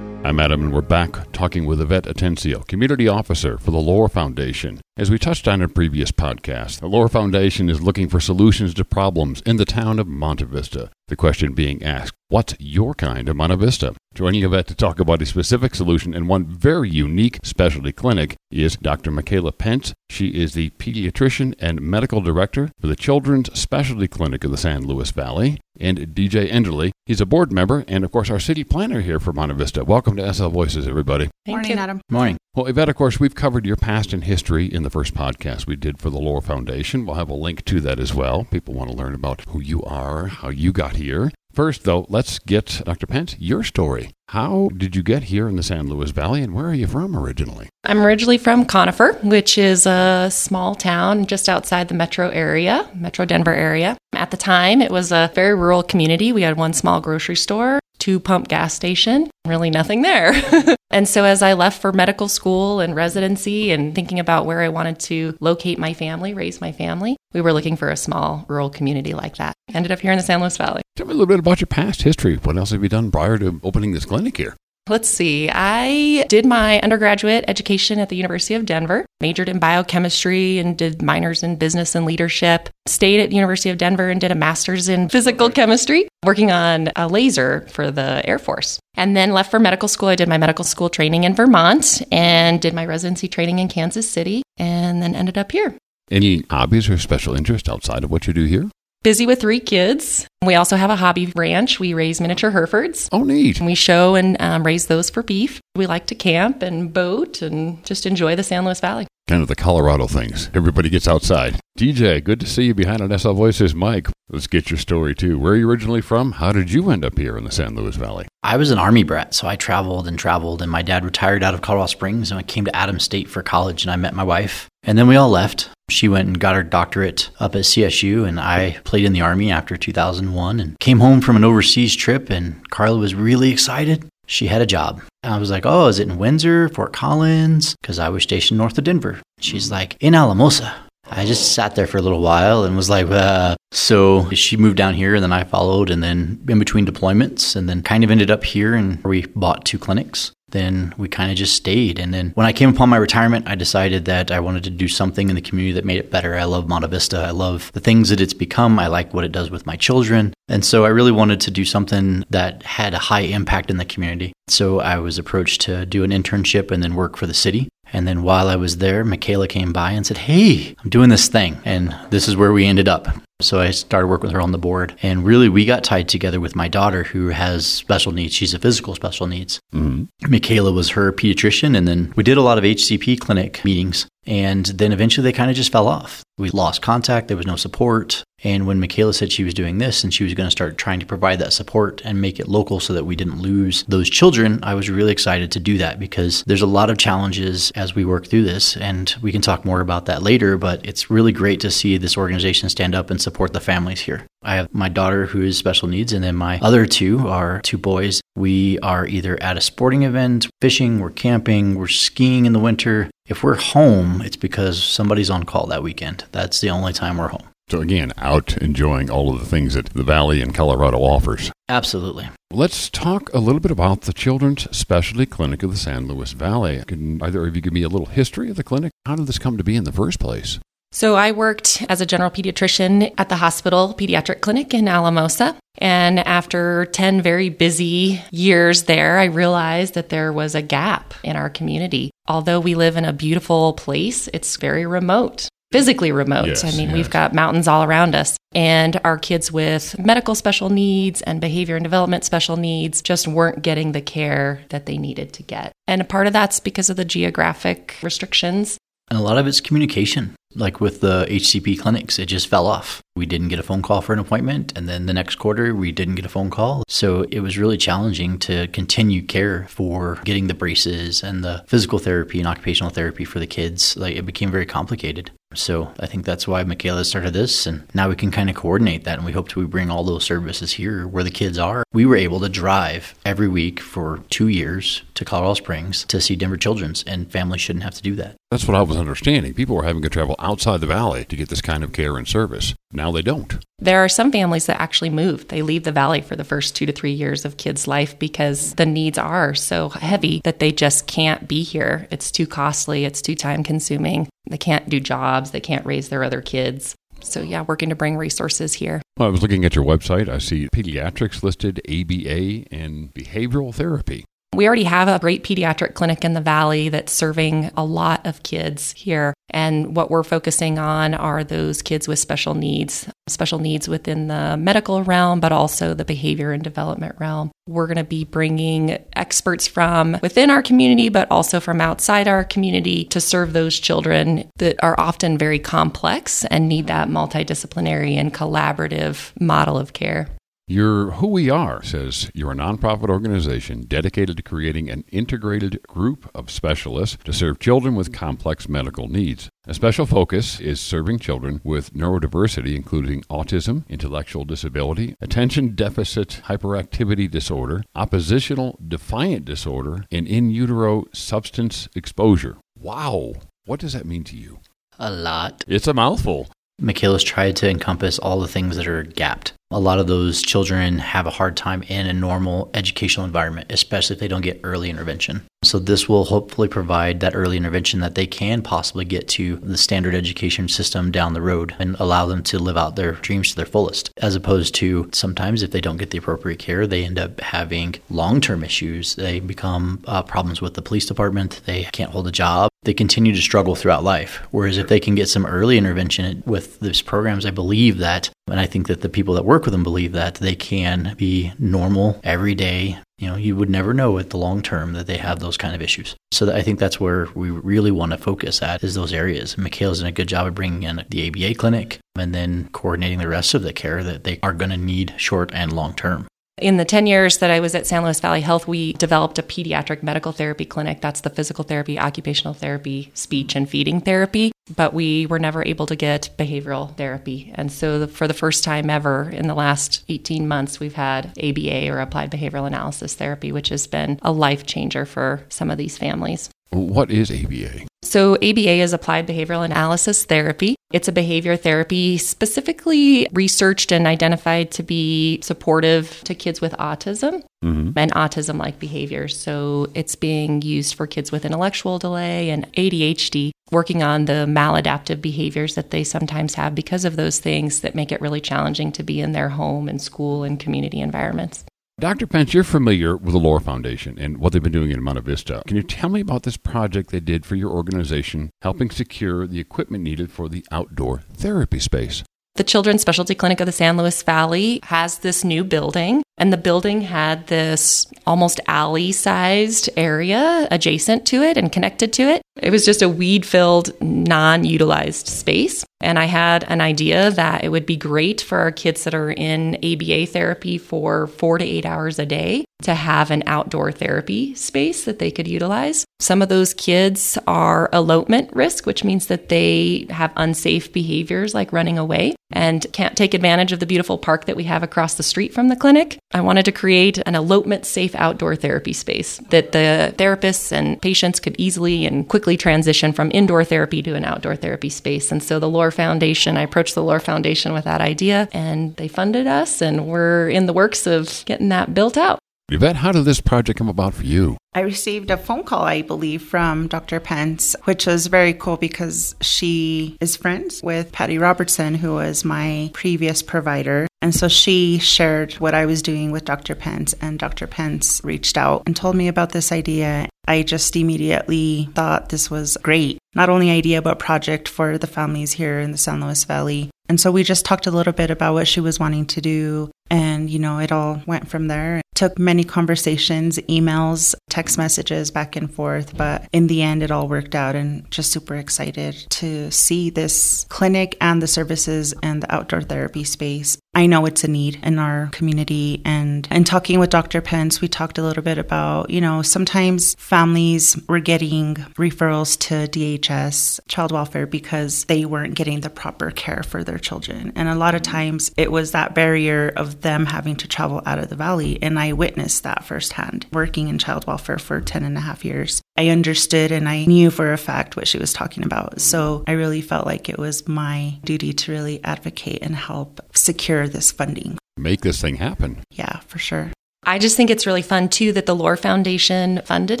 I'm 0.26 0.40
Adam, 0.40 0.62
and 0.62 0.72
we're 0.72 0.80
back 0.80 1.30
talking 1.32 1.66
with 1.66 1.80
Ivette 1.80 2.06
Atencio, 2.06 2.66
Community 2.66 3.06
Officer 3.06 3.58
for 3.58 3.72
the 3.72 3.78
LOR 3.78 4.08
Foundation. 4.08 4.80
As 4.96 5.10
we 5.10 5.18
touched 5.18 5.46
on 5.46 5.60
in 5.60 5.68
previous 5.68 6.12
podcast, 6.12 6.80
the 6.80 6.86
LOR 6.86 7.10
Foundation 7.10 7.68
is 7.68 7.82
looking 7.82 8.08
for 8.08 8.20
solutions 8.20 8.72
to 8.72 8.86
problems 8.86 9.42
in 9.42 9.58
the 9.58 9.66
town 9.66 9.98
of 9.98 10.06
Monte 10.06 10.46
Vista. 10.46 10.90
The 11.08 11.16
question 11.16 11.52
being 11.52 11.82
asked, 11.82 12.14
what's 12.28 12.54
your 12.58 12.94
kind 12.94 13.28
of 13.28 13.36
Monte 13.36 13.56
Vista? 13.56 13.94
Joining 14.14 14.42
Ivette 14.42 14.64
to 14.68 14.74
talk 14.74 14.98
about 14.98 15.20
a 15.20 15.26
specific 15.26 15.74
solution 15.74 16.14
and 16.14 16.26
one 16.26 16.46
very 16.46 16.88
unique 16.88 17.40
specialty 17.42 17.92
clinic 17.92 18.34
is 18.50 18.76
Dr. 18.76 19.10
Mikaila 19.10 19.58
Pence. 19.58 19.92
She 20.08 20.28
is 20.28 20.54
the 20.54 20.70
pediatrician 20.70 21.54
and 21.58 21.82
medical 21.82 22.22
director 22.22 22.70
for 22.80 22.86
the 22.86 22.96
Children's 22.96 23.52
Specialty 23.58 24.08
Clinic 24.08 24.42
of 24.44 24.52
the 24.52 24.56
San 24.56 24.86
Luis 24.86 25.10
Valley. 25.10 25.60
And 25.78 25.98
DJ 25.98 26.50
Enderle, 26.50 26.92
he's 27.06 27.20
a 27.20 27.26
board 27.26 27.52
member 27.52 27.84
and, 27.88 28.04
of 28.04 28.12
course, 28.12 28.30
our 28.30 28.40
city 28.40 28.64
planner 28.64 29.00
here 29.00 29.20
for 29.20 29.32
Monte 29.32 29.54
Vista. 29.54 29.84
Welcome 29.84 30.16
to 30.16 30.32
SL 30.32 30.48
Voices, 30.48 30.86
everybody. 30.88 31.28
Thank 31.44 31.56
Morning, 31.56 31.70
you. 31.72 31.76
Adam. 31.76 32.00
Morning. 32.10 32.36
Well, 32.54 32.66
Ivette, 32.66 32.88
of 32.88 32.94
course, 32.94 33.18
we've 33.18 33.34
covered 33.34 33.66
your 33.66 33.76
past 33.76 34.12
and 34.12 34.24
history 34.24 34.66
in 34.66 34.84
the 34.84 34.90
first 34.90 35.14
podcast 35.14 35.66
we 35.66 35.76
did 35.76 35.98
for 35.98 36.10
the 36.10 36.18
LOR 36.18 36.40
Foundation. 36.40 37.04
We'll 37.04 37.16
have 37.16 37.30
a 37.30 37.34
link 37.34 37.64
to 37.66 37.80
that 37.80 37.98
as 37.98 38.14
well. 38.14 38.44
People 38.44 38.74
want 38.74 38.90
to 38.90 38.96
learn 38.96 39.14
about 39.14 39.42
who 39.48 39.60
you 39.60 39.82
are, 39.82 40.26
how 40.28 40.50
you 40.50 40.72
got 40.72 40.96
here. 40.96 41.30
First, 41.54 41.84
though, 41.84 42.04
let's 42.08 42.40
get 42.40 42.82
Dr. 42.84 43.06
Pence, 43.06 43.36
your 43.38 43.62
story. 43.62 44.10
How 44.30 44.70
did 44.76 44.96
you 44.96 45.04
get 45.04 45.24
here 45.24 45.48
in 45.48 45.54
the 45.54 45.62
San 45.62 45.86
Luis 45.86 46.10
Valley, 46.10 46.42
and 46.42 46.52
where 46.52 46.66
are 46.66 46.74
you 46.74 46.88
from 46.88 47.16
originally? 47.16 47.68
I'm 47.84 48.04
originally 48.04 48.38
from 48.38 48.64
Conifer, 48.64 49.12
which 49.22 49.56
is 49.56 49.86
a 49.86 50.30
small 50.32 50.74
town 50.74 51.26
just 51.26 51.48
outside 51.48 51.86
the 51.86 51.94
metro 51.94 52.28
area, 52.30 52.90
Metro 52.92 53.24
Denver 53.24 53.54
area. 53.54 53.96
At 54.14 54.32
the 54.32 54.36
time, 54.36 54.82
it 54.82 54.90
was 54.90 55.12
a 55.12 55.30
very 55.36 55.54
rural 55.54 55.84
community. 55.84 56.32
We 56.32 56.42
had 56.42 56.56
one 56.56 56.72
small 56.72 57.00
grocery 57.00 57.36
store, 57.36 57.78
two 58.04 58.20
pump 58.20 58.48
gas 58.48 58.74
station, 58.74 59.30
really 59.46 59.70
nothing 59.70 60.02
there. 60.02 60.34
and 60.90 61.08
so 61.08 61.24
as 61.24 61.40
I 61.40 61.54
left 61.54 61.80
for 61.80 61.90
medical 61.90 62.28
school 62.28 62.80
and 62.80 62.94
residency 62.94 63.70
and 63.70 63.94
thinking 63.94 64.20
about 64.20 64.44
where 64.44 64.60
I 64.60 64.68
wanted 64.68 65.00
to 65.00 65.34
locate 65.40 65.78
my 65.78 65.94
family, 65.94 66.34
raise 66.34 66.60
my 66.60 66.70
family, 66.70 67.16
we 67.32 67.40
were 67.40 67.54
looking 67.54 67.76
for 67.76 67.88
a 67.88 67.96
small 67.96 68.44
rural 68.46 68.68
community 68.68 69.14
like 69.14 69.36
that. 69.36 69.54
Ended 69.72 69.90
up 69.90 70.00
here 70.00 70.12
in 70.12 70.18
the 70.18 70.22
San 70.22 70.40
Luis 70.40 70.58
Valley. 70.58 70.82
Tell 70.96 71.06
me 71.06 71.12
a 71.12 71.14
little 71.14 71.26
bit 71.26 71.38
about 71.38 71.62
your 71.62 71.66
past 71.66 72.02
history. 72.02 72.36
What 72.36 72.58
else 72.58 72.72
have 72.72 72.82
you 72.82 72.90
done 72.90 73.10
prior 73.10 73.38
to 73.38 73.58
opening 73.64 73.92
this 73.92 74.04
clinic 74.04 74.36
here? 74.36 74.54
Let's 74.86 75.08
see. 75.08 75.48
I 75.50 76.26
did 76.28 76.44
my 76.44 76.78
undergraduate 76.80 77.46
education 77.48 77.98
at 77.98 78.10
the 78.10 78.16
University 78.16 78.52
of 78.52 78.66
Denver, 78.66 79.06
majored 79.18 79.48
in 79.48 79.58
biochemistry 79.58 80.58
and 80.58 80.76
did 80.76 81.00
minors 81.00 81.42
in 81.42 81.56
business 81.56 81.94
and 81.94 82.04
leadership. 82.04 82.68
Stayed 82.86 83.20
at 83.20 83.30
the 83.30 83.36
University 83.36 83.70
of 83.70 83.78
Denver 83.78 84.10
and 84.10 84.20
did 84.20 84.30
a 84.30 84.34
master's 84.34 84.90
in 84.90 85.08
physical 85.08 85.48
chemistry, 85.48 86.06
working 86.24 86.50
on 86.50 86.90
a 86.96 87.08
laser 87.08 87.66
for 87.70 87.90
the 87.90 88.26
Air 88.26 88.38
Force. 88.38 88.78
And 88.96 89.16
then 89.16 89.32
left 89.32 89.50
for 89.50 89.58
medical 89.58 89.88
school. 89.88 90.08
I 90.08 90.16
did 90.16 90.28
my 90.28 90.38
medical 90.38 90.64
school 90.64 90.88
training 90.88 91.24
in 91.24 91.34
Vermont 91.34 92.02
and 92.12 92.60
did 92.60 92.74
my 92.74 92.86
residency 92.86 93.28
training 93.28 93.58
in 93.58 93.68
Kansas 93.68 94.08
City 94.08 94.42
and 94.56 95.02
then 95.02 95.14
ended 95.14 95.36
up 95.36 95.52
here. 95.52 95.76
Any 96.10 96.44
hobbies 96.50 96.88
or 96.88 96.98
special 96.98 97.34
interest 97.34 97.68
outside 97.68 98.04
of 98.04 98.10
what 98.10 98.26
you 98.26 98.32
do 98.32 98.44
here? 98.44 98.70
busy 99.04 99.26
with 99.26 99.40
three 99.40 99.60
kids. 99.60 100.26
We 100.42 100.56
also 100.56 100.74
have 100.74 100.90
a 100.90 100.96
hobby 100.96 101.32
ranch. 101.36 101.78
We 101.78 101.94
raise 101.94 102.20
miniature 102.20 102.50
Herefords. 102.50 103.08
Oh, 103.12 103.22
neat. 103.22 103.60
We 103.60 103.76
show 103.76 104.16
and 104.16 104.36
um, 104.40 104.64
raise 104.64 104.86
those 104.86 105.10
for 105.10 105.22
beef. 105.22 105.60
We 105.76 105.86
like 105.86 106.06
to 106.06 106.16
camp 106.16 106.62
and 106.62 106.92
boat 106.92 107.40
and 107.42 107.84
just 107.84 108.06
enjoy 108.06 108.34
the 108.34 108.42
San 108.42 108.64
Luis 108.64 108.80
Valley. 108.80 109.06
Kind 109.26 109.40
of 109.40 109.48
the 109.48 109.56
Colorado 109.56 110.06
things. 110.06 110.50
Everybody 110.52 110.90
gets 110.90 111.08
outside. 111.08 111.58
DJ, 111.78 112.22
good 112.22 112.40
to 112.40 112.46
see 112.46 112.64
you 112.64 112.74
behind 112.74 113.00
an 113.00 113.18
SL 113.18 113.32
Voices 113.32 113.74
mic. 113.74 114.08
Let's 114.28 114.46
get 114.46 114.70
your 114.70 114.76
story 114.76 115.14
too. 115.14 115.38
Where 115.38 115.54
are 115.54 115.56
you 115.56 115.68
originally 115.68 116.02
from? 116.02 116.32
How 116.32 116.52
did 116.52 116.70
you 116.70 116.90
end 116.90 117.06
up 117.06 117.16
here 117.16 117.38
in 117.38 117.44
the 117.44 117.50
San 117.50 117.74
Luis 117.74 117.96
Valley? 117.96 118.26
I 118.42 118.58
was 118.58 118.70
an 118.70 118.78
Army 118.78 119.02
brat, 119.02 119.32
so 119.32 119.48
I 119.48 119.56
traveled 119.56 120.06
and 120.06 120.18
traveled, 120.18 120.60
and 120.60 120.70
my 120.70 120.82
dad 120.82 121.06
retired 121.06 121.42
out 121.42 121.54
of 121.54 121.62
Colorado 121.62 121.86
Springs, 121.86 122.30
and 122.30 122.38
I 122.38 122.42
came 122.42 122.66
to 122.66 122.76
Adams 122.76 123.04
State 123.04 123.30
for 123.30 123.42
college, 123.42 123.82
and 123.82 123.90
I 123.90 123.96
met 123.96 124.14
my 124.14 124.22
wife. 124.22 124.68
And 124.82 124.98
then 124.98 125.08
we 125.08 125.16
all 125.16 125.30
left. 125.30 125.70
She 125.88 126.06
went 126.06 126.28
and 126.28 126.38
got 126.38 126.54
her 126.54 126.62
doctorate 126.62 127.30
up 127.40 127.54
at 127.54 127.62
CSU, 127.62 128.28
and 128.28 128.38
I 128.38 128.78
played 128.84 129.06
in 129.06 129.14
the 129.14 129.22
Army 129.22 129.50
after 129.50 129.78
2001 129.78 130.60
and 130.60 130.78
came 130.80 131.00
home 131.00 131.22
from 131.22 131.36
an 131.36 131.44
overseas 131.44 131.96
trip. 131.96 132.28
And 132.28 132.68
Carla 132.70 132.98
was 132.98 133.14
really 133.14 133.50
excited. 133.50 134.06
She 134.26 134.46
had 134.46 134.62
a 134.62 134.66
job. 134.66 135.02
I 135.22 135.38
was 135.38 135.50
like, 135.50 135.64
Oh, 135.66 135.86
is 135.86 135.98
it 135.98 136.08
in 136.08 136.18
Windsor, 136.18 136.68
Fort 136.70 136.92
Collins? 136.92 137.74
Because 137.80 137.98
I 137.98 138.08
was 138.08 138.22
stationed 138.22 138.58
north 138.58 138.78
of 138.78 138.84
Denver. 138.84 139.20
She's 139.40 139.70
like, 139.70 139.96
In 140.00 140.14
Alamosa. 140.14 140.74
I 141.10 141.26
just 141.26 141.52
sat 141.52 141.74
there 141.74 141.86
for 141.86 141.98
a 141.98 142.02
little 142.02 142.20
while 142.20 142.64
and 142.64 142.76
was 142.76 142.90
like, 142.90 143.06
uh. 143.10 143.56
so 143.72 144.30
she 144.30 144.56
moved 144.56 144.76
down 144.76 144.94
here 144.94 145.14
and 145.14 145.22
then 145.22 145.32
I 145.32 145.44
followed 145.44 145.90
and 145.90 146.02
then 146.02 146.42
in 146.48 146.58
between 146.58 146.86
deployments 146.86 147.56
and 147.56 147.68
then 147.68 147.82
kind 147.82 148.04
of 148.04 148.10
ended 148.10 148.30
up 148.30 148.44
here 148.44 148.74
and 148.74 149.02
we 149.04 149.26
bought 149.26 149.64
two 149.64 149.78
clinics 149.78 150.32
then 150.54 150.94
we 150.96 151.08
kind 151.08 151.30
of 151.30 151.36
just 151.36 151.54
stayed. 151.54 151.98
And 151.98 152.14
then 152.14 152.30
when 152.36 152.46
I 152.46 152.52
came 152.52 152.70
upon 152.70 152.88
my 152.88 152.96
retirement, 152.96 153.48
I 153.48 153.56
decided 153.56 154.06
that 154.06 154.30
I 154.30 154.40
wanted 154.40 154.64
to 154.64 154.70
do 154.70 154.88
something 154.88 155.28
in 155.28 155.34
the 155.34 155.42
community 155.42 155.72
that 155.72 155.84
made 155.84 155.98
it 155.98 156.12
better. 156.12 156.36
I 156.36 156.44
love 156.44 156.68
Monte 156.68 156.88
Vista. 156.88 157.18
I 157.18 157.32
love 157.32 157.70
the 157.74 157.80
things 157.80 158.08
that 158.08 158.20
it's 158.20 158.32
become. 158.32 158.78
I 158.78 158.86
like 158.86 159.12
what 159.12 159.24
it 159.24 159.32
does 159.32 159.50
with 159.50 159.66
my 159.66 159.76
children. 159.76 160.32
And 160.48 160.64
so 160.64 160.84
I 160.84 160.88
really 160.88 161.12
wanted 161.12 161.40
to 161.42 161.50
do 161.50 161.64
something 161.64 162.24
that 162.30 162.62
had 162.62 162.94
a 162.94 162.98
high 162.98 163.22
impact 163.22 163.68
in 163.68 163.78
the 163.78 163.84
community. 163.84 164.32
So 164.48 164.78
I 164.80 164.98
was 164.98 165.18
approached 165.18 165.62
to 165.62 165.84
do 165.86 166.04
an 166.04 166.10
internship 166.10 166.70
and 166.70 166.82
then 166.82 166.94
work 166.94 167.16
for 167.16 167.26
the 167.26 167.34
city. 167.34 167.68
And 167.92 168.08
then 168.08 168.22
while 168.22 168.48
I 168.48 168.56
was 168.56 168.78
there, 168.78 169.04
Mikaila 169.04 169.48
came 169.48 169.72
by 169.72 169.92
and 169.92 170.06
said, 170.06 170.18
Hey, 170.18 170.74
I'm 170.82 170.90
doing 170.90 171.10
this 171.10 171.28
thing. 171.28 171.58
And 171.64 171.96
this 172.10 172.28
is 172.28 172.36
where 172.36 172.52
we 172.52 172.66
ended 172.66 172.88
up. 172.88 173.08
So 173.40 173.60
I 173.60 173.72
started 173.72 174.06
working 174.06 174.28
with 174.28 174.32
her 174.32 174.40
on 174.40 174.52
the 174.52 174.58
board. 174.58 174.96
And 175.02 175.24
really, 175.24 175.48
we 175.48 175.64
got 175.64 175.84
tied 175.84 176.08
together 176.08 176.40
with 176.40 176.54
my 176.54 176.68
daughter 176.68 177.02
who 177.04 177.28
has 177.28 177.66
special 177.66 178.12
needs. 178.12 178.32
She's 178.32 178.54
a 178.54 178.58
physical 178.58 178.94
special 178.94 179.26
needs. 179.26 179.60
Mm-hmm. 179.74 180.32
Mikaila 180.32 180.72
was 180.72 180.90
her 180.90 181.12
pediatrician. 181.12 181.76
And 181.76 181.86
then 181.86 182.12
we 182.16 182.22
did 182.22 182.38
a 182.38 182.42
lot 182.42 182.58
of 182.58 182.64
HCP 182.64 183.18
clinic 183.18 183.64
meetings. 183.64 184.06
And 184.26 184.66
then 184.66 184.92
eventually 184.92 185.24
they 185.24 185.36
kind 185.36 185.50
of 185.50 185.56
just 185.56 185.72
fell 185.72 185.88
off. 185.88 186.22
We 186.38 186.50
lost 186.50 186.80
contact. 186.80 187.28
There 187.28 187.36
was 187.36 187.46
no 187.46 187.56
support. 187.56 188.22
And 188.44 188.66
when 188.66 188.80
Mikaila 188.80 189.14
said 189.14 189.32
she 189.32 189.42
was 189.42 189.54
doing 189.54 189.78
this 189.78 190.04
and 190.04 190.12
she 190.12 190.22
was 190.22 190.34
going 190.34 190.46
to 190.46 190.50
start 190.50 190.78
trying 190.78 191.00
to 191.00 191.06
provide 191.06 191.38
that 191.38 191.52
support 191.52 192.02
and 192.04 192.20
make 192.20 192.38
it 192.38 192.46
local 192.46 192.78
so 192.78 192.92
that 192.92 193.06
we 193.06 193.16
didn't 193.16 193.40
lose 193.40 193.84
those 193.88 194.10
children, 194.10 194.60
I 194.62 194.74
was 194.74 194.90
really 194.90 195.12
excited 195.12 195.50
to 195.52 195.60
do 195.60 195.78
that 195.78 195.98
because 195.98 196.44
there's 196.46 196.62
a 196.62 196.66
lot 196.66 196.90
of 196.90 196.98
challenges 196.98 197.72
as 197.74 197.94
we 197.94 198.04
work 198.04 198.26
through 198.26 198.44
this. 198.44 198.76
And 198.76 199.14
we 199.22 199.32
can 199.32 199.40
talk 199.40 199.64
more 199.64 199.80
about 199.80 200.06
that 200.06 200.22
later, 200.22 200.58
but 200.58 200.84
it's 200.84 201.10
really 201.10 201.32
great 201.32 201.60
to 201.60 201.70
see 201.70 201.96
this 201.96 202.16
organization 202.16 202.68
stand 202.68 202.94
up 202.94 203.10
and 203.10 203.20
support 203.20 203.52
the 203.52 203.60
families 203.60 204.00
here. 204.00 204.26
I 204.42 204.56
have 204.56 204.74
my 204.74 204.90
daughter 204.90 205.24
who 205.26 205.40
is 205.40 205.56
special 205.56 205.88
needs, 205.88 206.12
and 206.12 206.22
then 206.22 206.36
my 206.36 206.58
other 206.60 206.84
two 206.84 207.26
are 207.26 207.62
two 207.62 207.78
boys. 207.78 208.20
We 208.36 208.78
are 208.80 209.06
either 209.06 209.42
at 209.42 209.56
a 209.56 209.62
sporting 209.62 210.02
event, 210.02 210.46
fishing, 210.60 211.00
we're 211.00 211.10
camping, 211.10 211.76
we're 211.76 211.88
skiing 211.88 212.44
in 212.44 212.52
the 212.52 212.58
winter. 212.58 213.10
If 213.26 213.42
we're 213.42 213.56
home, 213.56 214.20
it's 214.20 214.36
because 214.36 214.82
somebody's 214.84 215.30
on 215.30 215.44
call 215.44 215.66
that 215.68 215.82
weekend. 215.82 216.24
That's 216.32 216.60
the 216.60 216.68
only 216.68 216.92
time 216.92 217.16
we're 217.16 217.28
home. 217.28 217.48
So, 217.68 217.80
again, 217.80 218.12
out 218.18 218.56
enjoying 218.58 219.10
all 219.10 219.32
of 219.32 219.40
the 219.40 219.46
things 219.46 219.74
that 219.74 219.86
the 219.86 220.02
Valley 220.02 220.42
and 220.42 220.54
Colorado 220.54 220.98
offers. 220.98 221.50
Absolutely. 221.68 222.28
Let's 222.52 222.90
talk 222.90 223.32
a 223.32 223.38
little 223.38 223.60
bit 223.60 223.70
about 223.70 224.02
the 224.02 224.12
Children's 224.12 224.68
Specialty 224.76 225.24
Clinic 225.24 225.62
of 225.62 225.70
the 225.70 225.78
San 225.78 226.06
Luis 226.06 226.32
Valley. 226.32 226.82
Can 226.86 227.22
either 227.22 227.46
of 227.46 227.56
you 227.56 227.62
give 227.62 227.72
me 227.72 227.82
a 227.82 227.88
little 227.88 228.06
history 228.06 228.50
of 228.50 228.56
the 228.56 228.62
clinic? 228.62 228.92
How 229.06 229.16
did 229.16 229.26
this 229.26 229.38
come 229.38 229.56
to 229.56 229.64
be 229.64 229.76
in 229.76 229.84
the 229.84 229.92
first 229.92 230.20
place? 230.20 230.58
So, 230.92 231.14
I 231.14 231.32
worked 231.32 231.84
as 231.88 232.02
a 232.02 232.06
general 232.06 232.30
pediatrician 232.30 233.14
at 233.16 233.30
the 233.30 233.36
hospital 233.36 233.94
pediatric 233.98 234.42
clinic 234.42 234.74
in 234.74 234.86
Alamosa. 234.86 235.56
And 235.78 236.20
after 236.20 236.84
10 236.84 237.22
very 237.22 237.48
busy 237.48 238.22
years 238.30 238.84
there, 238.84 239.18
I 239.18 239.24
realized 239.24 239.94
that 239.94 240.10
there 240.10 240.32
was 240.32 240.54
a 240.54 240.62
gap 240.62 241.14
in 241.24 241.34
our 241.34 241.50
community. 241.50 242.10
Although 242.28 242.60
we 242.60 242.74
live 242.74 242.96
in 242.96 243.04
a 243.04 243.12
beautiful 243.12 243.72
place, 243.72 244.28
it's 244.32 244.56
very 244.56 244.86
remote. 244.86 245.48
Physically 245.74 246.12
remote. 246.12 246.46
Yes, 246.46 246.62
I 246.62 246.70
mean, 246.70 246.90
yes. 246.90 246.92
we've 246.92 247.10
got 247.10 247.34
mountains 247.34 247.66
all 247.66 247.82
around 247.82 248.14
us. 248.14 248.36
And 248.54 249.00
our 249.02 249.18
kids 249.18 249.50
with 249.50 249.98
medical 249.98 250.36
special 250.36 250.70
needs 250.70 251.20
and 251.22 251.40
behavior 251.40 251.74
and 251.74 251.82
development 251.82 252.22
special 252.22 252.56
needs 252.56 253.02
just 253.02 253.26
weren't 253.26 253.60
getting 253.60 253.90
the 253.90 254.00
care 254.00 254.62
that 254.68 254.86
they 254.86 254.98
needed 254.98 255.32
to 255.32 255.42
get. 255.42 255.72
And 255.88 256.00
a 256.00 256.04
part 256.04 256.28
of 256.28 256.32
that's 256.32 256.60
because 256.60 256.90
of 256.90 256.96
the 256.96 257.04
geographic 257.04 257.96
restrictions. 258.04 258.78
And 259.10 259.18
a 259.18 259.22
lot 259.22 259.36
of 259.36 259.48
it's 259.48 259.60
communication. 259.60 260.36
Like 260.54 260.80
with 260.80 261.00
the 261.00 261.26
HCP 261.28 261.80
clinics, 261.80 262.20
it 262.20 262.26
just 262.26 262.46
fell 262.46 262.68
off. 262.68 263.02
We 263.16 263.26
didn't 263.26 263.48
get 263.48 263.58
a 263.58 263.64
phone 263.64 263.82
call 263.82 264.00
for 264.00 264.12
an 264.12 264.20
appointment, 264.20 264.72
and 264.76 264.88
then 264.88 265.06
the 265.06 265.12
next 265.12 265.36
quarter, 265.36 265.74
we 265.74 265.90
didn't 265.90 266.14
get 266.14 266.24
a 266.24 266.28
phone 266.28 266.50
call. 266.50 266.84
So 266.86 267.22
it 267.30 267.40
was 267.40 267.58
really 267.58 267.76
challenging 267.76 268.38
to 268.40 268.68
continue 268.68 269.22
care 269.22 269.66
for 269.68 270.20
getting 270.24 270.46
the 270.46 270.54
braces 270.54 271.24
and 271.24 271.42
the 271.42 271.64
physical 271.66 271.98
therapy 271.98 272.38
and 272.38 272.46
occupational 272.46 272.90
therapy 272.90 273.24
for 273.24 273.40
the 273.40 273.48
kids. 273.48 273.96
Like 273.96 274.14
it 274.14 274.26
became 274.26 274.52
very 274.52 274.66
complicated. 274.66 275.32
So 275.54 275.92
I 276.00 276.06
think 276.06 276.24
that's 276.24 276.48
why 276.48 276.64
Mikaila 276.64 277.04
started 277.04 277.32
this, 277.32 277.66
and 277.66 277.84
now 277.94 278.08
we 278.08 278.16
can 278.16 278.30
kind 278.30 278.50
of 278.50 278.56
coordinate 278.56 279.04
that. 279.04 279.18
And 279.18 279.26
we 279.26 279.32
hope 279.32 279.48
to 279.50 279.66
bring 279.68 279.90
all 279.90 280.04
those 280.04 280.24
services 280.24 280.72
here 280.72 281.06
where 281.06 281.24
the 281.24 281.30
kids 281.30 281.58
are. 281.58 281.84
We 281.92 282.06
were 282.06 282.16
able 282.16 282.40
to 282.40 282.48
drive 282.48 283.14
every 283.24 283.48
week 283.48 283.80
for 283.80 284.20
two 284.30 284.48
years 284.48 285.02
to 285.14 285.24
Colorado 285.24 285.54
Springs 285.54 286.04
to 286.06 286.20
see 286.20 286.36
Denver 286.36 286.56
Children's, 286.56 287.02
and 287.04 287.30
families 287.30 287.60
shouldn't 287.60 287.84
have 287.84 287.94
to 287.94 288.02
do 288.02 288.14
that. 288.16 288.36
That's 288.50 288.68
what 288.68 288.76
I 288.76 288.82
was 288.82 288.96
understanding. 288.96 289.54
People 289.54 289.76
were 289.76 289.84
having 289.84 290.02
to 290.02 290.08
travel 290.08 290.36
outside 290.38 290.80
the 290.80 290.86
valley 290.86 291.24
to 291.24 291.36
get 291.36 291.48
this 291.48 291.62
kind 291.62 291.82
of 291.82 291.92
care 291.92 292.16
and 292.16 292.26
service. 292.26 292.74
Now 292.94 293.10
they 293.10 293.22
don't. 293.22 293.58
There 293.78 294.04
are 294.04 294.08
some 294.08 294.30
families 294.30 294.66
that 294.66 294.80
actually 294.80 295.10
move. 295.10 295.48
They 295.48 295.62
leave 295.62 295.82
the 295.82 295.92
valley 295.92 296.20
for 296.20 296.36
the 296.36 296.44
first 296.44 296.76
two 296.76 296.86
to 296.86 296.92
three 296.92 297.12
years 297.12 297.44
of 297.44 297.56
kids' 297.56 297.88
life 297.88 298.18
because 298.18 298.74
the 298.74 298.86
needs 298.86 299.18
are 299.18 299.54
so 299.54 299.88
heavy 299.88 300.40
that 300.44 300.60
they 300.60 300.70
just 300.70 301.06
can't 301.08 301.48
be 301.48 301.64
here. 301.64 302.06
It's 302.10 302.30
too 302.30 302.46
costly, 302.46 303.04
it's 303.04 303.20
too 303.20 303.34
time 303.34 303.64
consuming. 303.64 304.28
They 304.48 304.58
can't 304.58 304.88
do 304.88 305.00
jobs, 305.00 305.50
they 305.50 305.60
can't 305.60 305.84
raise 305.84 306.08
their 306.08 306.22
other 306.22 306.40
kids. 306.40 306.94
So, 307.20 307.40
yeah, 307.40 307.64
working 307.66 307.88
to 307.88 307.94
bring 307.94 308.16
resources 308.16 308.74
here. 308.74 309.02
Well, 309.16 309.28
I 309.28 309.30
was 309.30 309.42
looking 309.42 309.64
at 309.64 309.74
your 309.74 309.84
website. 309.84 310.28
I 310.28 310.38
see 310.38 310.68
pediatrics 310.68 311.42
listed, 311.42 311.80
ABA, 311.88 312.66
and 312.70 313.12
behavioral 313.14 313.74
therapy. 313.74 314.24
We 314.54 314.66
already 314.68 314.84
have 314.84 315.08
a 315.08 315.18
great 315.18 315.42
pediatric 315.42 315.94
clinic 315.94 316.24
in 316.24 316.34
the 316.34 316.40
valley 316.40 316.88
that's 316.88 317.12
serving 317.12 317.72
a 317.76 317.84
lot 317.84 318.24
of 318.26 318.42
kids 318.44 318.92
here. 318.92 319.33
And 319.54 319.94
what 319.94 320.10
we're 320.10 320.24
focusing 320.24 320.80
on 320.80 321.14
are 321.14 321.44
those 321.44 321.80
kids 321.80 322.08
with 322.08 322.18
special 322.18 322.54
needs, 322.54 323.08
special 323.28 323.60
needs 323.60 323.88
within 323.88 324.26
the 324.26 324.56
medical 324.56 325.04
realm, 325.04 325.38
but 325.38 325.52
also 325.52 325.94
the 325.94 326.04
behavior 326.04 326.50
and 326.50 326.60
development 326.60 327.14
realm. 327.20 327.52
We're 327.68 327.86
going 327.86 327.98
to 327.98 328.04
be 328.04 328.24
bringing 328.24 328.98
experts 329.14 329.68
from 329.68 330.18
within 330.22 330.50
our 330.50 330.60
community, 330.60 331.08
but 331.08 331.30
also 331.30 331.60
from 331.60 331.80
outside 331.80 332.26
our 332.26 332.42
community 332.42 333.04
to 333.04 333.20
serve 333.20 333.52
those 333.52 333.78
children 333.78 334.50
that 334.56 334.82
are 334.82 334.98
often 334.98 335.38
very 335.38 335.60
complex 335.60 336.44
and 336.46 336.68
need 336.68 336.88
that 336.88 337.08
multidisciplinary 337.08 338.16
and 338.16 338.34
collaborative 338.34 339.30
model 339.40 339.78
of 339.78 339.92
care. 339.92 340.28
Your 340.66 341.10
Who 341.10 341.26
We 341.26 341.50
Are 341.50 341.82
says 341.82 342.30
you're 342.32 342.52
a 342.52 342.54
nonprofit 342.54 343.10
organization 343.10 343.82
dedicated 343.82 344.38
to 344.38 344.42
creating 344.42 344.88
an 344.88 345.04
integrated 345.12 345.82
group 345.82 346.30
of 346.34 346.50
specialists 346.50 347.18
to 347.24 347.34
serve 347.34 347.58
children 347.58 347.94
with 347.94 348.14
complex 348.14 348.66
medical 348.66 349.06
needs. 349.06 349.50
A 349.66 349.74
special 349.74 350.06
focus 350.06 350.60
is 350.60 350.80
serving 350.80 351.18
children 351.18 351.60
with 351.64 351.92
neurodiversity, 351.92 352.74
including 352.74 353.24
autism, 353.24 353.86
intellectual 353.90 354.46
disability, 354.46 355.14
attention 355.20 355.74
deficit 355.74 356.40
hyperactivity 356.46 357.30
disorder, 357.30 357.84
oppositional 357.94 358.78
defiant 358.88 359.44
disorder, 359.44 360.06
and 360.10 360.26
in 360.26 360.48
utero 360.48 361.04
substance 361.12 361.90
exposure. 361.94 362.56
Wow! 362.74 363.34
What 363.66 363.80
does 363.80 363.92
that 363.92 364.06
mean 364.06 364.24
to 364.24 364.36
you? 364.36 364.60
A 364.98 365.10
lot. 365.10 365.62
It's 365.68 365.88
a 365.88 365.92
mouthful. 365.92 366.48
Mikaila's 366.80 367.22
tried 367.22 367.54
to 367.56 367.68
encompass 367.68 368.18
all 368.18 368.40
the 368.40 368.48
things 368.48 368.76
that 368.76 368.88
are 368.88 369.04
gapped. 369.04 369.52
A 369.70 369.80
lot 369.80 369.98
of 369.98 370.06
those 370.06 370.42
children 370.42 370.98
have 370.98 371.26
a 371.26 371.30
hard 371.30 371.56
time 371.56 371.82
in 371.84 372.06
a 372.06 372.12
normal 372.12 372.70
educational 372.74 373.26
environment, 373.26 373.66
especially 373.70 374.14
if 374.14 374.20
they 374.20 374.28
don't 374.28 374.42
get 374.42 374.60
early 374.62 374.90
intervention. 374.90 375.42
So, 375.64 375.78
this 375.78 376.08
will 376.08 376.24
hopefully 376.24 376.68
provide 376.68 377.20
that 377.20 377.34
early 377.34 377.56
intervention 377.56 378.00
that 378.00 378.14
they 378.14 378.26
can 378.26 378.60
possibly 378.60 379.06
get 379.06 379.26
to 379.28 379.56
the 379.56 379.78
standard 379.78 380.14
education 380.14 380.68
system 380.68 381.10
down 381.10 381.32
the 381.32 381.40
road 381.40 381.74
and 381.78 381.96
allow 381.98 382.26
them 382.26 382.42
to 382.44 382.58
live 382.58 382.76
out 382.76 382.96
their 382.96 383.12
dreams 383.12 383.50
to 383.50 383.56
their 383.56 383.64
fullest. 383.64 384.10
As 384.18 384.36
opposed 384.36 384.74
to 384.76 385.08
sometimes, 385.12 385.62
if 385.62 385.70
they 385.70 385.80
don't 385.80 385.96
get 385.96 386.10
the 386.10 386.18
appropriate 386.18 386.58
care, 386.58 386.86
they 386.86 387.04
end 387.04 387.18
up 387.18 387.40
having 387.40 387.94
long 388.10 388.42
term 388.42 388.62
issues. 388.62 389.14
They 389.14 389.40
become 389.40 390.02
uh, 390.06 390.22
problems 390.22 390.60
with 390.60 390.74
the 390.74 390.82
police 390.82 391.06
department, 391.06 391.62
they 391.64 391.84
can't 391.84 392.10
hold 392.10 392.26
a 392.26 392.32
job, 392.32 392.68
they 392.84 392.94
continue 392.94 393.34
to 393.34 393.40
struggle 393.40 393.74
throughout 393.74 394.04
life. 394.04 394.42
Whereas 394.50 394.76
if 394.76 394.88
they 394.88 395.00
can 395.00 395.14
get 395.14 395.28
some 395.28 395.46
early 395.46 395.78
intervention 395.78 396.42
with 396.46 396.78
these 396.80 397.00
programs, 397.02 397.46
I 397.46 397.50
believe 397.50 397.98
that, 397.98 398.30
and 398.48 398.60
I 398.60 398.66
think 398.66 398.88
that 398.88 399.00
the 399.00 399.08
people 399.08 399.34
that 399.34 399.44
work 399.44 399.53
with 399.62 399.72
them 399.72 399.82
believe 399.82 400.12
that 400.12 400.36
they 400.36 400.54
can 400.54 401.14
be 401.16 401.52
normal 401.58 402.20
every 402.24 402.54
day. 402.54 402.98
You 403.18 403.28
know, 403.28 403.36
you 403.36 403.54
would 403.56 403.70
never 403.70 403.94
know 403.94 404.18
at 404.18 404.30
the 404.30 404.36
long 404.36 404.60
term 404.60 404.92
that 404.94 405.06
they 405.06 405.18
have 405.18 405.38
those 405.38 405.56
kind 405.56 405.74
of 405.74 405.80
issues. 405.80 406.16
So 406.32 406.52
I 406.52 406.62
think 406.62 406.80
that's 406.80 406.98
where 406.98 407.28
we 407.34 407.50
really 407.50 407.92
want 407.92 408.12
to 408.12 408.18
focus 408.18 408.60
at 408.62 408.82
is 408.82 408.94
those 408.94 409.12
areas. 409.12 409.56
Mikaila's 409.56 410.00
done 410.00 410.08
a 410.08 410.12
good 410.12 410.28
job 410.28 410.46
of 410.48 410.54
bringing 410.54 410.82
in 410.82 411.04
the 411.08 411.28
ABA 411.28 411.54
clinic 411.54 411.98
and 412.16 412.34
then 412.34 412.68
coordinating 412.72 413.18
the 413.18 413.28
rest 413.28 413.54
of 413.54 413.62
the 413.62 413.72
care 413.72 414.02
that 414.02 414.24
they 414.24 414.40
are 414.42 414.52
going 414.52 414.70
to 414.70 414.76
need 414.76 415.14
short 415.16 415.50
and 415.54 415.72
long 415.72 415.94
term. 415.94 416.26
In 416.58 416.76
the 416.76 416.84
10 416.84 417.06
years 417.06 417.38
that 417.38 417.50
I 417.50 417.60
was 417.60 417.74
at 417.74 417.86
San 417.86 418.04
Luis 418.04 418.20
Valley 418.20 418.40
Health, 418.40 418.68
we 418.68 418.92
developed 418.94 419.38
a 419.38 419.42
pediatric 419.42 420.02
medical 420.02 420.30
therapy 420.30 420.64
clinic. 420.64 421.00
That's 421.00 421.20
the 421.20 421.30
physical 421.30 421.64
therapy, 421.64 421.98
occupational 421.98 422.54
therapy, 422.54 423.10
speech, 423.12 423.56
and 423.56 423.68
feeding 423.68 424.00
therapy. 424.00 424.53
But 424.74 424.94
we 424.94 425.26
were 425.26 425.38
never 425.38 425.62
able 425.64 425.86
to 425.86 425.96
get 425.96 426.30
behavioral 426.38 426.96
therapy. 426.96 427.52
And 427.54 427.70
so, 427.70 427.98
the, 427.98 428.08
for 428.08 428.26
the 428.26 428.32
first 428.34 428.64
time 428.64 428.88
ever 428.88 429.28
in 429.30 429.46
the 429.46 429.54
last 429.54 430.04
18 430.08 430.48
months, 430.48 430.80
we've 430.80 430.94
had 430.94 431.26
ABA 431.38 431.90
or 431.90 432.00
applied 432.00 432.30
behavioral 432.30 432.66
analysis 432.66 433.14
therapy, 433.14 433.52
which 433.52 433.68
has 433.68 433.86
been 433.86 434.18
a 434.22 434.32
life 434.32 434.64
changer 434.64 435.04
for 435.04 435.44
some 435.50 435.70
of 435.70 435.76
these 435.76 435.98
families. 435.98 436.48
What 436.70 437.10
is 437.10 437.30
ABA? 437.30 437.86
So, 438.02 438.36
ABA 438.36 438.80
is 438.80 438.92
applied 438.94 439.26
behavioral 439.26 439.64
analysis 439.64 440.24
therapy. 440.24 440.76
It's 440.92 441.08
a 441.08 441.12
behavior 441.12 441.56
therapy 441.56 442.16
specifically 442.16 443.26
researched 443.32 443.92
and 443.92 444.06
identified 444.06 444.70
to 444.72 444.82
be 444.82 445.40
supportive 445.42 446.22
to 446.24 446.34
kids 446.34 446.60
with 446.60 446.72
autism 446.72 447.42
Mm-hmm. 447.64 447.98
and 447.98 448.12
autism 448.12 448.58
like 448.58 448.78
behaviors. 448.78 449.38
So, 449.38 449.90
it's 449.94 450.16
being 450.16 450.60
used 450.60 450.94
for 450.94 451.06
kids 451.06 451.32
with 451.32 451.46
intellectual 451.46 451.98
delay 451.98 452.50
and 452.50 452.70
ADHD, 452.74 453.52
working 453.70 454.02
on 454.02 454.24
the 454.24 454.46
maladaptive 454.48 455.20
behaviors 455.20 455.74
that 455.74 455.90
they 455.90 456.04
sometimes 456.04 456.54
have 456.54 456.74
because 456.74 457.04
of 457.04 457.16
those 457.16 457.38
things 457.38 457.80
that 457.80 457.94
make 457.94 458.12
it 458.12 458.20
really 458.20 458.40
challenging 458.40 458.92
to 458.92 459.02
be 459.02 459.20
in 459.20 459.32
their 459.32 459.48
home 459.50 459.88
and 459.88 460.00
school 460.00 460.42
and 460.42 460.60
community 460.60 461.00
environments. 461.00 461.64
Dr. 462.00 462.26
Pence, 462.26 462.52
you're 462.52 462.64
familiar 462.64 463.16
with 463.16 463.34
the 463.34 463.38
LOR 463.38 463.60
Foundation 463.60 464.18
and 464.18 464.38
what 464.38 464.52
they've 464.52 464.62
been 464.62 464.72
doing 464.72 464.90
in 464.90 465.00
Monte 465.00 465.20
Vista. 465.20 465.62
Can 465.64 465.76
you 465.76 465.82
tell 465.84 466.08
me 466.08 466.20
about 466.20 466.42
this 466.42 466.56
project 466.56 467.10
they 467.10 467.20
did 467.20 467.46
for 467.46 467.54
your 467.54 467.70
organization, 467.70 468.50
helping 468.62 468.90
secure 468.90 469.46
the 469.46 469.60
equipment 469.60 470.02
needed 470.02 470.32
for 470.32 470.48
the 470.48 470.66
outdoor 470.72 471.20
therapy 471.34 471.78
space? 471.78 472.24
The 472.56 472.64
Children's 472.64 473.00
Specialty 473.00 473.36
Clinic 473.36 473.60
of 473.60 473.66
the 473.66 473.72
San 473.72 473.96
Luis 473.96 474.24
Valley 474.24 474.80
has 474.84 475.18
this 475.18 475.44
new 475.44 475.62
building, 475.62 476.23
and 476.38 476.52
the 476.52 476.56
building 476.56 477.02
had 477.02 477.46
this 477.46 478.06
almost 478.26 478.60
alley 478.66 479.12
sized 479.12 479.88
area 479.96 480.66
adjacent 480.70 481.26
to 481.26 481.42
it 481.42 481.56
and 481.56 481.72
connected 481.72 482.12
to 482.14 482.22
it. 482.22 482.42
It 482.60 482.70
was 482.70 482.84
just 482.84 483.02
a 483.02 483.08
weed 483.08 483.46
filled, 483.46 483.92
non 484.00 484.64
utilized 484.64 485.28
space. 485.28 485.84
And 486.04 486.18
I 486.18 486.26
had 486.26 486.64
an 486.64 486.82
idea 486.82 487.30
that 487.30 487.64
it 487.64 487.70
would 487.70 487.86
be 487.86 487.96
great 487.96 488.42
for 488.42 488.58
our 488.58 488.70
kids 488.70 489.04
that 489.04 489.14
are 489.14 489.30
in 489.30 489.76
ABA 489.76 490.26
therapy 490.26 490.76
for 490.76 491.26
four 491.26 491.56
to 491.56 491.64
eight 491.64 491.86
hours 491.86 492.18
a 492.18 492.26
day 492.26 492.66
to 492.82 492.94
have 492.94 493.30
an 493.30 493.42
outdoor 493.46 493.90
therapy 493.90 494.54
space 494.54 495.04
that 495.04 495.18
they 495.18 495.30
could 495.30 495.48
utilize. 495.48 496.04
Some 496.20 496.42
of 496.42 496.48
those 496.48 496.74
kids 496.74 497.38
are 497.46 497.88
elopement 497.92 498.50
risk, 498.54 498.86
which 498.86 499.04
means 499.04 499.26
that 499.26 499.48
they 499.48 500.06
have 500.10 500.32
unsafe 500.36 500.92
behaviors 500.92 501.54
like 501.54 501.72
running 501.72 501.98
away 501.98 502.34
and 502.52 502.86
can't 502.92 503.16
take 503.16 503.34
advantage 503.34 503.72
of 503.72 503.80
the 503.80 503.86
beautiful 503.86 504.18
park 504.18 504.44
that 504.44 504.56
we 504.56 504.64
have 504.64 504.82
across 504.82 505.14
the 505.14 505.22
street 505.22 505.52
from 505.52 505.68
the 505.68 505.76
clinic. 505.76 506.18
I 506.32 506.40
wanted 506.40 506.64
to 506.66 506.72
create 506.72 507.18
an 507.26 507.34
elopement 507.34 507.84
safe 507.86 508.14
outdoor 508.14 508.54
therapy 508.54 508.92
space 508.92 509.38
that 509.50 509.72
the 509.72 510.14
therapists 510.16 510.70
and 510.70 511.00
patients 511.00 511.40
could 511.40 511.56
easily 511.58 512.06
and 512.06 512.28
quickly 512.28 512.56
transition 512.56 513.12
from 513.12 513.30
indoor 513.32 513.64
therapy 513.64 514.02
to 514.02 514.14
an 514.14 514.24
outdoor 514.24 514.56
therapy 514.56 514.90
space. 514.90 515.32
And 515.32 515.42
so 515.42 515.58
the 515.58 515.68
LOR 515.68 515.90
Foundation, 515.94 516.56
I 516.56 516.62
approached 516.62 516.94
the 516.94 517.02
LOR 517.02 517.20
Foundation 517.20 517.72
with 517.72 517.84
that 517.84 518.00
idea 518.00 518.48
and 518.52 518.94
they 518.96 519.08
funded 519.08 519.46
us 519.46 519.80
and 519.80 520.06
we're 520.06 520.50
in 520.50 520.66
the 520.66 520.72
works 520.72 521.06
of 521.06 521.44
getting 521.46 521.70
that 521.70 521.94
built 521.94 522.18
out. 522.18 522.38
Ivette, 522.70 522.96
how 522.96 523.12
did 523.12 523.26
this 523.26 523.42
project 523.42 523.78
come 523.78 523.90
about 523.90 524.14
for 524.14 524.24
you? 524.24 524.56
I 524.74 524.80
received 524.80 525.30
a 525.30 525.36
phone 525.36 525.64
call, 525.64 525.82
I 525.82 526.00
believe, 526.00 526.42
from 526.42 526.88
Dr. 526.88 527.20
Pence, 527.20 527.76
which 527.84 528.06
was 528.06 528.26
very 528.26 528.54
cool 528.54 528.78
because 528.78 529.34
she 529.42 530.16
is 530.20 530.34
friends 530.34 530.82
with 530.82 531.12
Patty 531.12 531.36
Robertson, 531.36 531.94
who 531.94 532.14
was 532.14 532.44
my 532.44 532.90
previous 532.94 533.42
provider. 533.42 534.08
And 534.22 534.34
so 534.34 534.48
she 534.48 534.98
shared 534.98 535.52
what 535.54 535.74
I 535.74 535.84
was 535.84 536.00
doing 536.00 536.32
with 536.32 536.46
Dr. 536.46 536.74
Pence, 536.74 537.14
and 537.20 537.38
Dr. 537.38 537.66
Pence 537.66 538.22
reached 538.24 538.56
out 538.56 538.82
and 538.86 538.96
told 538.96 539.14
me 539.14 539.28
about 539.28 539.52
this 539.52 539.70
idea. 539.70 540.28
I 540.48 540.62
just 540.62 540.96
immediately 540.96 541.90
thought 541.94 542.30
this 542.30 542.50
was 542.50 542.78
great. 542.82 543.18
Not 543.34 543.50
only 543.50 543.70
idea, 543.70 544.00
but 544.00 544.18
project 544.18 544.68
for 544.68 544.96
the 544.96 545.06
families 545.06 545.52
here 545.52 545.80
in 545.80 545.92
the 545.92 545.98
San 545.98 546.20
Luis 546.20 546.44
Valley. 546.44 546.88
And 547.08 547.20
so 547.20 547.30
we 547.30 547.44
just 547.44 547.66
talked 547.66 547.86
a 547.86 547.90
little 547.90 548.14
bit 548.14 548.30
about 548.30 548.54
what 548.54 548.66
she 548.66 548.80
was 548.80 548.98
wanting 548.98 549.26
to 549.26 549.42
do. 549.42 549.90
And, 550.10 550.48
you 550.48 550.58
know, 550.58 550.78
it 550.78 550.90
all 550.90 551.22
went 551.26 551.48
from 551.48 551.68
there. 551.68 552.00
Took 552.14 552.38
many 552.38 552.64
conversations, 552.64 553.58
emails, 553.68 554.34
text 554.48 554.78
messages 554.78 555.30
back 555.30 555.56
and 555.56 555.72
forth, 555.72 556.16
but 556.16 556.48
in 556.52 556.68
the 556.68 556.82
end, 556.82 557.02
it 557.02 557.10
all 557.10 557.28
worked 557.28 557.54
out 557.54 557.74
and 557.74 558.08
just 558.10 558.30
super 558.30 558.54
excited 558.54 559.26
to 559.30 559.70
see 559.70 560.10
this 560.10 560.64
clinic 560.68 561.16
and 561.20 561.42
the 561.42 561.48
services 561.48 562.14
and 562.22 562.42
the 562.42 562.54
outdoor 562.54 562.82
therapy 562.82 563.24
space. 563.24 563.78
I 563.96 564.06
know 564.06 564.26
it's 564.26 564.42
a 564.42 564.48
need 564.48 564.80
in 564.82 564.98
our 564.98 565.28
community. 565.32 566.02
And 566.04 566.48
in 566.50 566.64
talking 566.64 566.98
with 566.98 567.10
Dr. 567.10 567.40
Pence, 567.40 567.80
we 567.80 567.88
talked 567.88 568.18
a 568.18 568.22
little 568.22 568.42
bit 568.42 568.58
about, 568.58 569.10
you 569.10 569.20
know, 569.20 569.42
sometimes 569.42 570.14
families 570.18 570.96
were 571.08 571.20
getting 571.20 571.76
referrals 571.96 572.58
to 572.60 572.88
DHS, 572.88 573.80
child 573.86 574.10
welfare, 574.10 574.46
because 574.46 575.04
they 575.04 575.24
weren't 575.24 575.54
getting 575.54 575.80
the 575.80 575.90
proper 575.90 576.32
care 576.32 576.62
for 576.64 576.82
their 576.82 576.98
children. 576.98 577.52
And 577.54 577.68
a 577.68 577.76
lot 577.76 577.94
of 577.94 578.02
times 578.02 578.50
it 578.56 578.72
was 578.72 578.92
that 578.92 579.14
barrier 579.14 579.72
of 579.76 580.00
them 580.00 580.26
having 580.26 580.56
to 580.56 580.68
travel 580.68 581.00
out 581.06 581.20
of 581.20 581.28
the 581.28 581.36
valley. 581.36 581.80
And 581.80 581.98
I 581.98 582.03
witnessed 582.12 582.62
that 582.62 582.84
firsthand 582.84 583.46
working 583.52 583.88
in 583.88 583.98
child 583.98 584.26
welfare 584.26 584.58
for 584.58 584.80
10 584.80 585.04
and 585.04 585.16
a 585.16 585.20
half 585.20 585.44
years. 585.44 585.80
I 585.96 586.08
understood 586.08 586.72
and 586.72 586.88
I 586.88 587.04
knew 587.04 587.30
for 587.30 587.52
a 587.52 587.58
fact 587.58 587.96
what 587.96 588.08
she 588.08 588.18
was 588.18 588.32
talking 588.32 588.64
about. 588.64 589.00
So 589.00 589.44
I 589.46 589.52
really 589.52 589.80
felt 589.80 590.06
like 590.06 590.28
it 590.28 590.38
was 590.38 590.68
my 590.68 591.18
duty 591.24 591.52
to 591.52 591.72
really 591.72 592.02
advocate 592.04 592.58
and 592.62 592.76
help 592.76 593.20
secure 593.34 593.88
this 593.88 594.12
funding. 594.12 594.58
Make 594.76 595.02
this 595.02 595.20
thing 595.20 595.36
happen. 595.36 595.82
Yeah, 595.90 596.20
for 596.20 596.38
sure. 596.38 596.72
I 597.06 597.18
just 597.18 597.36
think 597.36 597.50
it's 597.50 597.66
really 597.66 597.82
fun 597.82 598.08
too 598.08 598.32
that 598.32 598.46
the 598.46 598.54
LOR 598.54 598.76
Foundation 598.76 599.60
funded 599.64 600.00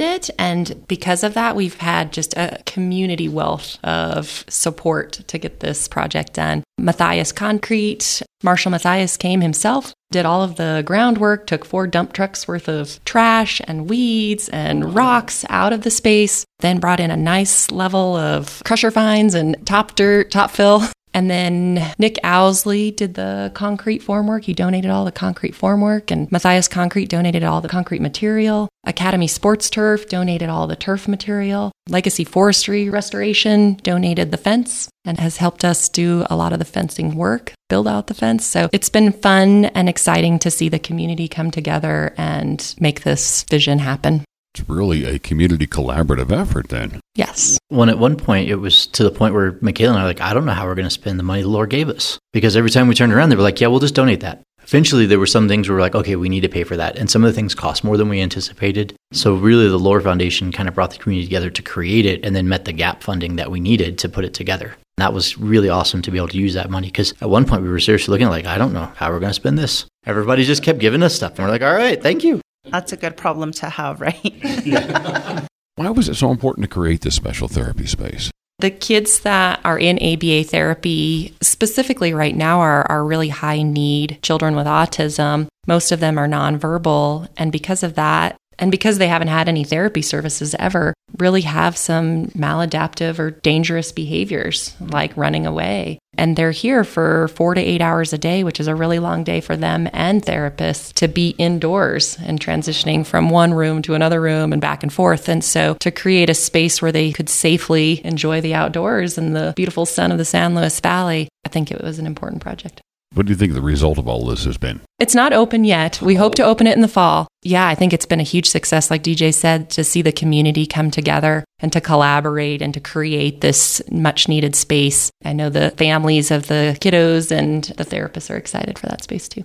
it. 0.00 0.30
And 0.38 0.86
because 0.88 1.22
of 1.22 1.34
that, 1.34 1.56
we've 1.56 1.76
had 1.76 2.12
just 2.12 2.34
a 2.36 2.62
community 2.66 3.28
wealth 3.28 3.78
of 3.84 4.44
support 4.48 5.12
to 5.26 5.38
get 5.38 5.60
this 5.60 5.88
project 5.88 6.34
done. 6.34 6.62
Matthias 6.78 7.32
Concrete, 7.32 8.22
Marshall 8.42 8.72
Matthias 8.72 9.16
came 9.16 9.40
himself, 9.40 9.94
did 10.10 10.26
all 10.26 10.42
of 10.42 10.56
the 10.56 10.82
groundwork, 10.84 11.46
took 11.46 11.64
four 11.64 11.86
dump 11.86 12.12
trucks 12.12 12.46
worth 12.46 12.68
of 12.68 13.02
trash 13.04 13.60
and 13.66 13.88
weeds 13.88 14.48
and 14.48 14.94
rocks 14.94 15.44
out 15.48 15.72
of 15.72 15.82
the 15.82 15.90
space, 15.90 16.44
then 16.60 16.80
brought 16.80 17.00
in 17.00 17.10
a 17.10 17.16
nice 17.16 17.70
level 17.70 18.16
of 18.16 18.62
crusher 18.64 18.90
fines 18.90 19.34
and 19.34 19.56
top 19.66 19.94
dirt, 19.94 20.30
top 20.30 20.50
fill. 20.50 20.82
And 21.14 21.30
then 21.30 21.94
Nick 21.96 22.18
Owsley 22.24 22.90
did 22.90 23.14
the 23.14 23.52
concrete 23.54 24.02
formwork. 24.02 24.44
He 24.44 24.52
donated 24.52 24.90
all 24.90 25.04
the 25.04 25.12
concrete 25.12 25.54
formwork, 25.54 26.10
and 26.10 26.30
Matthias 26.32 26.66
Concrete 26.66 27.08
donated 27.08 27.44
all 27.44 27.60
the 27.60 27.68
concrete 27.68 28.02
material. 28.02 28.68
Academy 28.84 29.28
Sports 29.28 29.70
Turf 29.70 30.08
donated 30.08 30.48
all 30.48 30.66
the 30.66 30.76
turf 30.76 31.06
material. 31.06 31.72
Legacy 31.88 32.24
Forestry 32.24 32.90
Restoration 32.90 33.74
donated 33.82 34.30
the 34.30 34.36
fence 34.36 34.88
and 35.04 35.20
has 35.20 35.36
helped 35.36 35.64
us 35.64 35.88
do 35.88 36.26
a 36.28 36.36
lot 36.36 36.52
of 36.52 36.58
the 36.58 36.64
fencing 36.64 37.14
work, 37.14 37.52
build 37.68 37.86
out 37.86 38.08
the 38.08 38.14
fence. 38.14 38.44
So 38.44 38.68
it's 38.72 38.88
been 38.88 39.12
fun 39.12 39.66
and 39.66 39.88
exciting 39.88 40.38
to 40.40 40.50
see 40.50 40.68
the 40.68 40.78
community 40.78 41.28
come 41.28 41.50
together 41.50 42.12
and 42.16 42.74
make 42.80 43.04
this 43.04 43.44
vision 43.44 43.78
happen. 43.78 44.24
It's 44.54 44.68
really 44.68 45.04
a 45.04 45.18
community 45.18 45.66
collaborative 45.66 46.30
effort 46.30 46.68
then. 46.68 47.00
Yes. 47.16 47.58
When 47.68 47.88
at 47.88 47.98
one 47.98 48.16
point 48.16 48.48
it 48.48 48.56
was 48.56 48.86
to 48.88 49.02
the 49.02 49.10
point 49.10 49.34
where 49.34 49.52
Mikaila 49.54 49.88
and 49.88 49.98
I 49.98 50.02
were 50.02 50.08
like, 50.08 50.20
I 50.20 50.32
don't 50.32 50.44
know 50.44 50.52
how 50.52 50.66
we're 50.66 50.76
going 50.76 50.86
to 50.86 50.90
spend 50.90 51.18
the 51.18 51.24
money 51.24 51.42
the 51.42 51.48
Lord 51.48 51.70
gave 51.70 51.88
us. 51.88 52.18
Because 52.32 52.56
every 52.56 52.70
time 52.70 52.86
we 52.86 52.94
turned 52.94 53.12
around, 53.12 53.30
they 53.30 53.36
were 53.36 53.42
like, 53.42 53.60
yeah, 53.60 53.66
we'll 53.66 53.80
just 53.80 53.96
donate 53.96 54.20
that. 54.20 54.42
Eventually, 54.62 55.06
there 55.06 55.18
were 55.18 55.26
some 55.26 55.46
things 55.48 55.68
where 55.68 55.76
we're 55.76 55.82
like, 55.82 55.94
okay, 55.94 56.16
we 56.16 56.28
need 56.28 56.40
to 56.40 56.48
pay 56.48 56.64
for 56.64 56.76
that. 56.76 56.96
And 56.96 57.10
some 57.10 57.22
of 57.22 57.28
the 57.28 57.34
things 57.34 57.54
cost 57.54 57.84
more 57.84 57.98
than 57.98 58.08
we 58.08 58.22
anticipated. 58.22 58.96
So, 59.12 59.34
really, 59.34 59.68
the 59.68 59.78
LOR 59.78 60.00
Foundation 60.00 60.52
kind 60.52 60.68
of 60.68 60.74
brought 60.74 60.90
the 60.92 60.98
community 60.98 61.26
together 61.26 61.50
to 61.50 61.62
create 61.62 62.06
it 62.06 62.24
and 62.24 62.34
then 62.34 62.48
met 62.48 62.64
the 62.64 62.72
gap 62.72 63.02
funding 63.02 63.36
that 63.36 63.50
we 63.50 63.60
needed 63.60 63.98
to 63.98 64.08
put 64.08 64.24
it 64.24 64.32
together. 64.32 64.68
And 64.68 65.02
that 65.02 65.12
was 65.12 65.36
really 65.36 65.68
awesome 65.68 66.00
to 66.02 66.10
be 66.10 66.16
able 66.16 66.28
to 66.28 66.38
use 66.38 66.54
that 66.54 66.70
money 66.70 66.86
because 66.86 67.12
at 67.20 67.28
one 67.28 67.44
point 67.44 67.62
we 67.62 67.68
were 67.68 67.80
seriously 67.80 68.12
looking 68.12 68.28
like, 68.28 68.46
I 68.46 68.56
don't 68.56 68.72
know 68.72 68.90
how 68.96 69.10
we're 69.10 69.20
going 69.20 69.30
to 69.30 69.34
spend 69.34 69.58
this. 69.58 69.84
Everybody 70.06 70.44
just 70.44 70.62
kept 70.62 70.78
giving 70.78 71.02
us 71.02 71.14
stuff. 71.14 71.32
And 71.32 71.40
we're 71.40 71.50
like, 71.50 71.62
all 71.62 71.74
right, 71.74 72.00
thank 72.02 72.24
you. 72.24 72.40
That's 72.66 72.92
a 72.92 72.96
good 72.96 73.16
problem 73.16 73.52
to 73.52 73.68
have, 73.68 74.00
right? 74.00 75.44
Why 75.76 75.90
was 75.90 76.08
it 76.08 76.14
so 76.14 76.30
important 76.30 76.64
to 76.64 76.68
create 76.68 77.00
this 77.00 77.16
special 77.16 77.48
therapy 77.48 77.86
space? 77.86 78.30
The 78.60 78.70
kids 78.70 79.20
that 79.20 79.60
are 79.64 79.78
in 79.78 79.98
ABA 79.98 80.44
therapy, 80.44 81.34
specifically 81.42 82.14
right 82.14 82.34
now, 82.34 82.60
are, 82.60 82.88
are 82.90 83.04
really 83.04 83.28
high 83.28 83.62
need 83.62 84.18
children 84.22 84.54
with 84.54 84.66
autism. 84.66 85.48
Most 85.66 85.90
of 85.92 86.00
them 86.00 86.18
are 86.18 86.28
nonverbal. 86.28 87.28
And 87.36 87.50
because 87.50 87.82
of 87.82 87.96
that, 87.96 88.36
and 88.58 88.70
because 88.70 88.98
they 88.98 89.08
haven't 89.08 89.28
had 89.28 89.48
any 89.48 89.64
therapy 89.64 90.02
services 90.02 90.54
ever, 90.58 90.94
really 91.18 91.42
have 91.42 91.76
some 91.76 92.26
maladaptive 92.28 93.18
or 93.18 93.30
dangerous 93.30 93.92
behaviors 93.92 94.74
like 94.80 95.16
running 95.16 95.46
away. 95.46 95.98
And 96.16 96.36
they're 96.36 96.52
here 96.52 96.84
for 96.84 97.28
four 97.28 97.54
to 97.54 97.60
eight 97.60 97.80
hours 97.80 98.12
a 98.12 98.18
day, 98.18 98.44
which 98.44 98.60
is 98.60 98.68
a 98.68 98.74
really 98.74 98.98
long 98.98 99.24
day 99.24 99.40
for 99.40 99.56
them 99.56 99.88
and 99.92 100.22
therapists 100.22 100.92
to 100.94 101.08
be 101.08 101.30
indoors 101.38 102.16
and 102.20 102.40
transitioning 102.40 103.04
from 103.04 103.30
one 103.30 103.52
room 103.52 103.82
to 103.82 103.94
another 103.94 104.20
room 104.20 104.52
and 104.52 104.62
back 104.62 104.82
and 104.82 104.92
forth. 104.92 105.28
And 105.28 105.42
so 105.42 105.74
to 105.80 105.90
create 105.90 106.30
a 106.30 106.34
space 106.34 106.80
where 106.80 106.92
they 106.92 107.12
could 107.12 107.28
safely 107.28 108.00
enjoy 108.04 108.40
the 108.40 108.54
outdoors 108.54 109.18
and 109.18 109.34
the 109.34 109.52
beautiful 109.56 109.86
sun 109.86 110.12
of 110.12 110.18
the 110.18 110.24
San 110.24 110.54
Luis 110.54 110.78
Valley, 110.80 111.28
I 111.44 111.48
think 111.48 111.70
it 111.70 111.82
was 111.82 111.98
an 111.98 112.06
important 112.06 112.42
project. 112.42 112.80
What 113.14 113.26
do 113.26 113.30
you 113.30 113.36
think 113.36 113.52
the 113.52 113.62
result 113.62 113.98
of 113.98 114.08
all 114.08 114.26
this 114.26 114.44
has 114.44 114.58
been? 114.58 114.80
It's 115.04 115.14
not 115.14 115.34
open 115.34 115.64
yet. 115.64 116.00
We 116.00 116.14
hope 116.14 116.34
to 116.36 116.44
oh. 116.44 116.48
open 116.48 116.66
it 116.66 116.74
in 116.74 116.80
the 116.80 116.88
fall. 116.88 117.28
Yeah, 117.42 117.68
I 117.68 117.74
think 117.74 117.92
it's 117.92 118.06
been 118.06 118.20
a 118.20 118.22
huge 118.22 118.48
success, 118.48 118.90
like 118.90 119.02
DJ 119.02 119.34
said, 119.34 119.68
to 119.76 119.84
see 119.84 120.00
the 120.00 120.12
community 120.12 120.64
come 120.64 120.90
together 120.90 121.44
and 121.58 121.70
to 121.74 121.80
collaborate 121.82 122.62
and 122.62 122.72
to 122.72 122.80
create 122.80 123.42
this 123.42 123.82
much 123.90 124.28
needed 124.28 124.56
space. 124.56 125.10
I 125.22 125.34
know 125.34 125.50
the 125.50 125.72
families 125.72 126.30
of 126.30 126.46
the 126.46 126.78
kiddos 126.80 127.30
and 127.30 127.64
the 127.76 127.84
therapists 127.84 128.30
are 128.30 128.38
excited 128.38 128.78
for 128.78 128.86
that 128.86 129.02
space 129.02 129.28
too. 129.28 129.44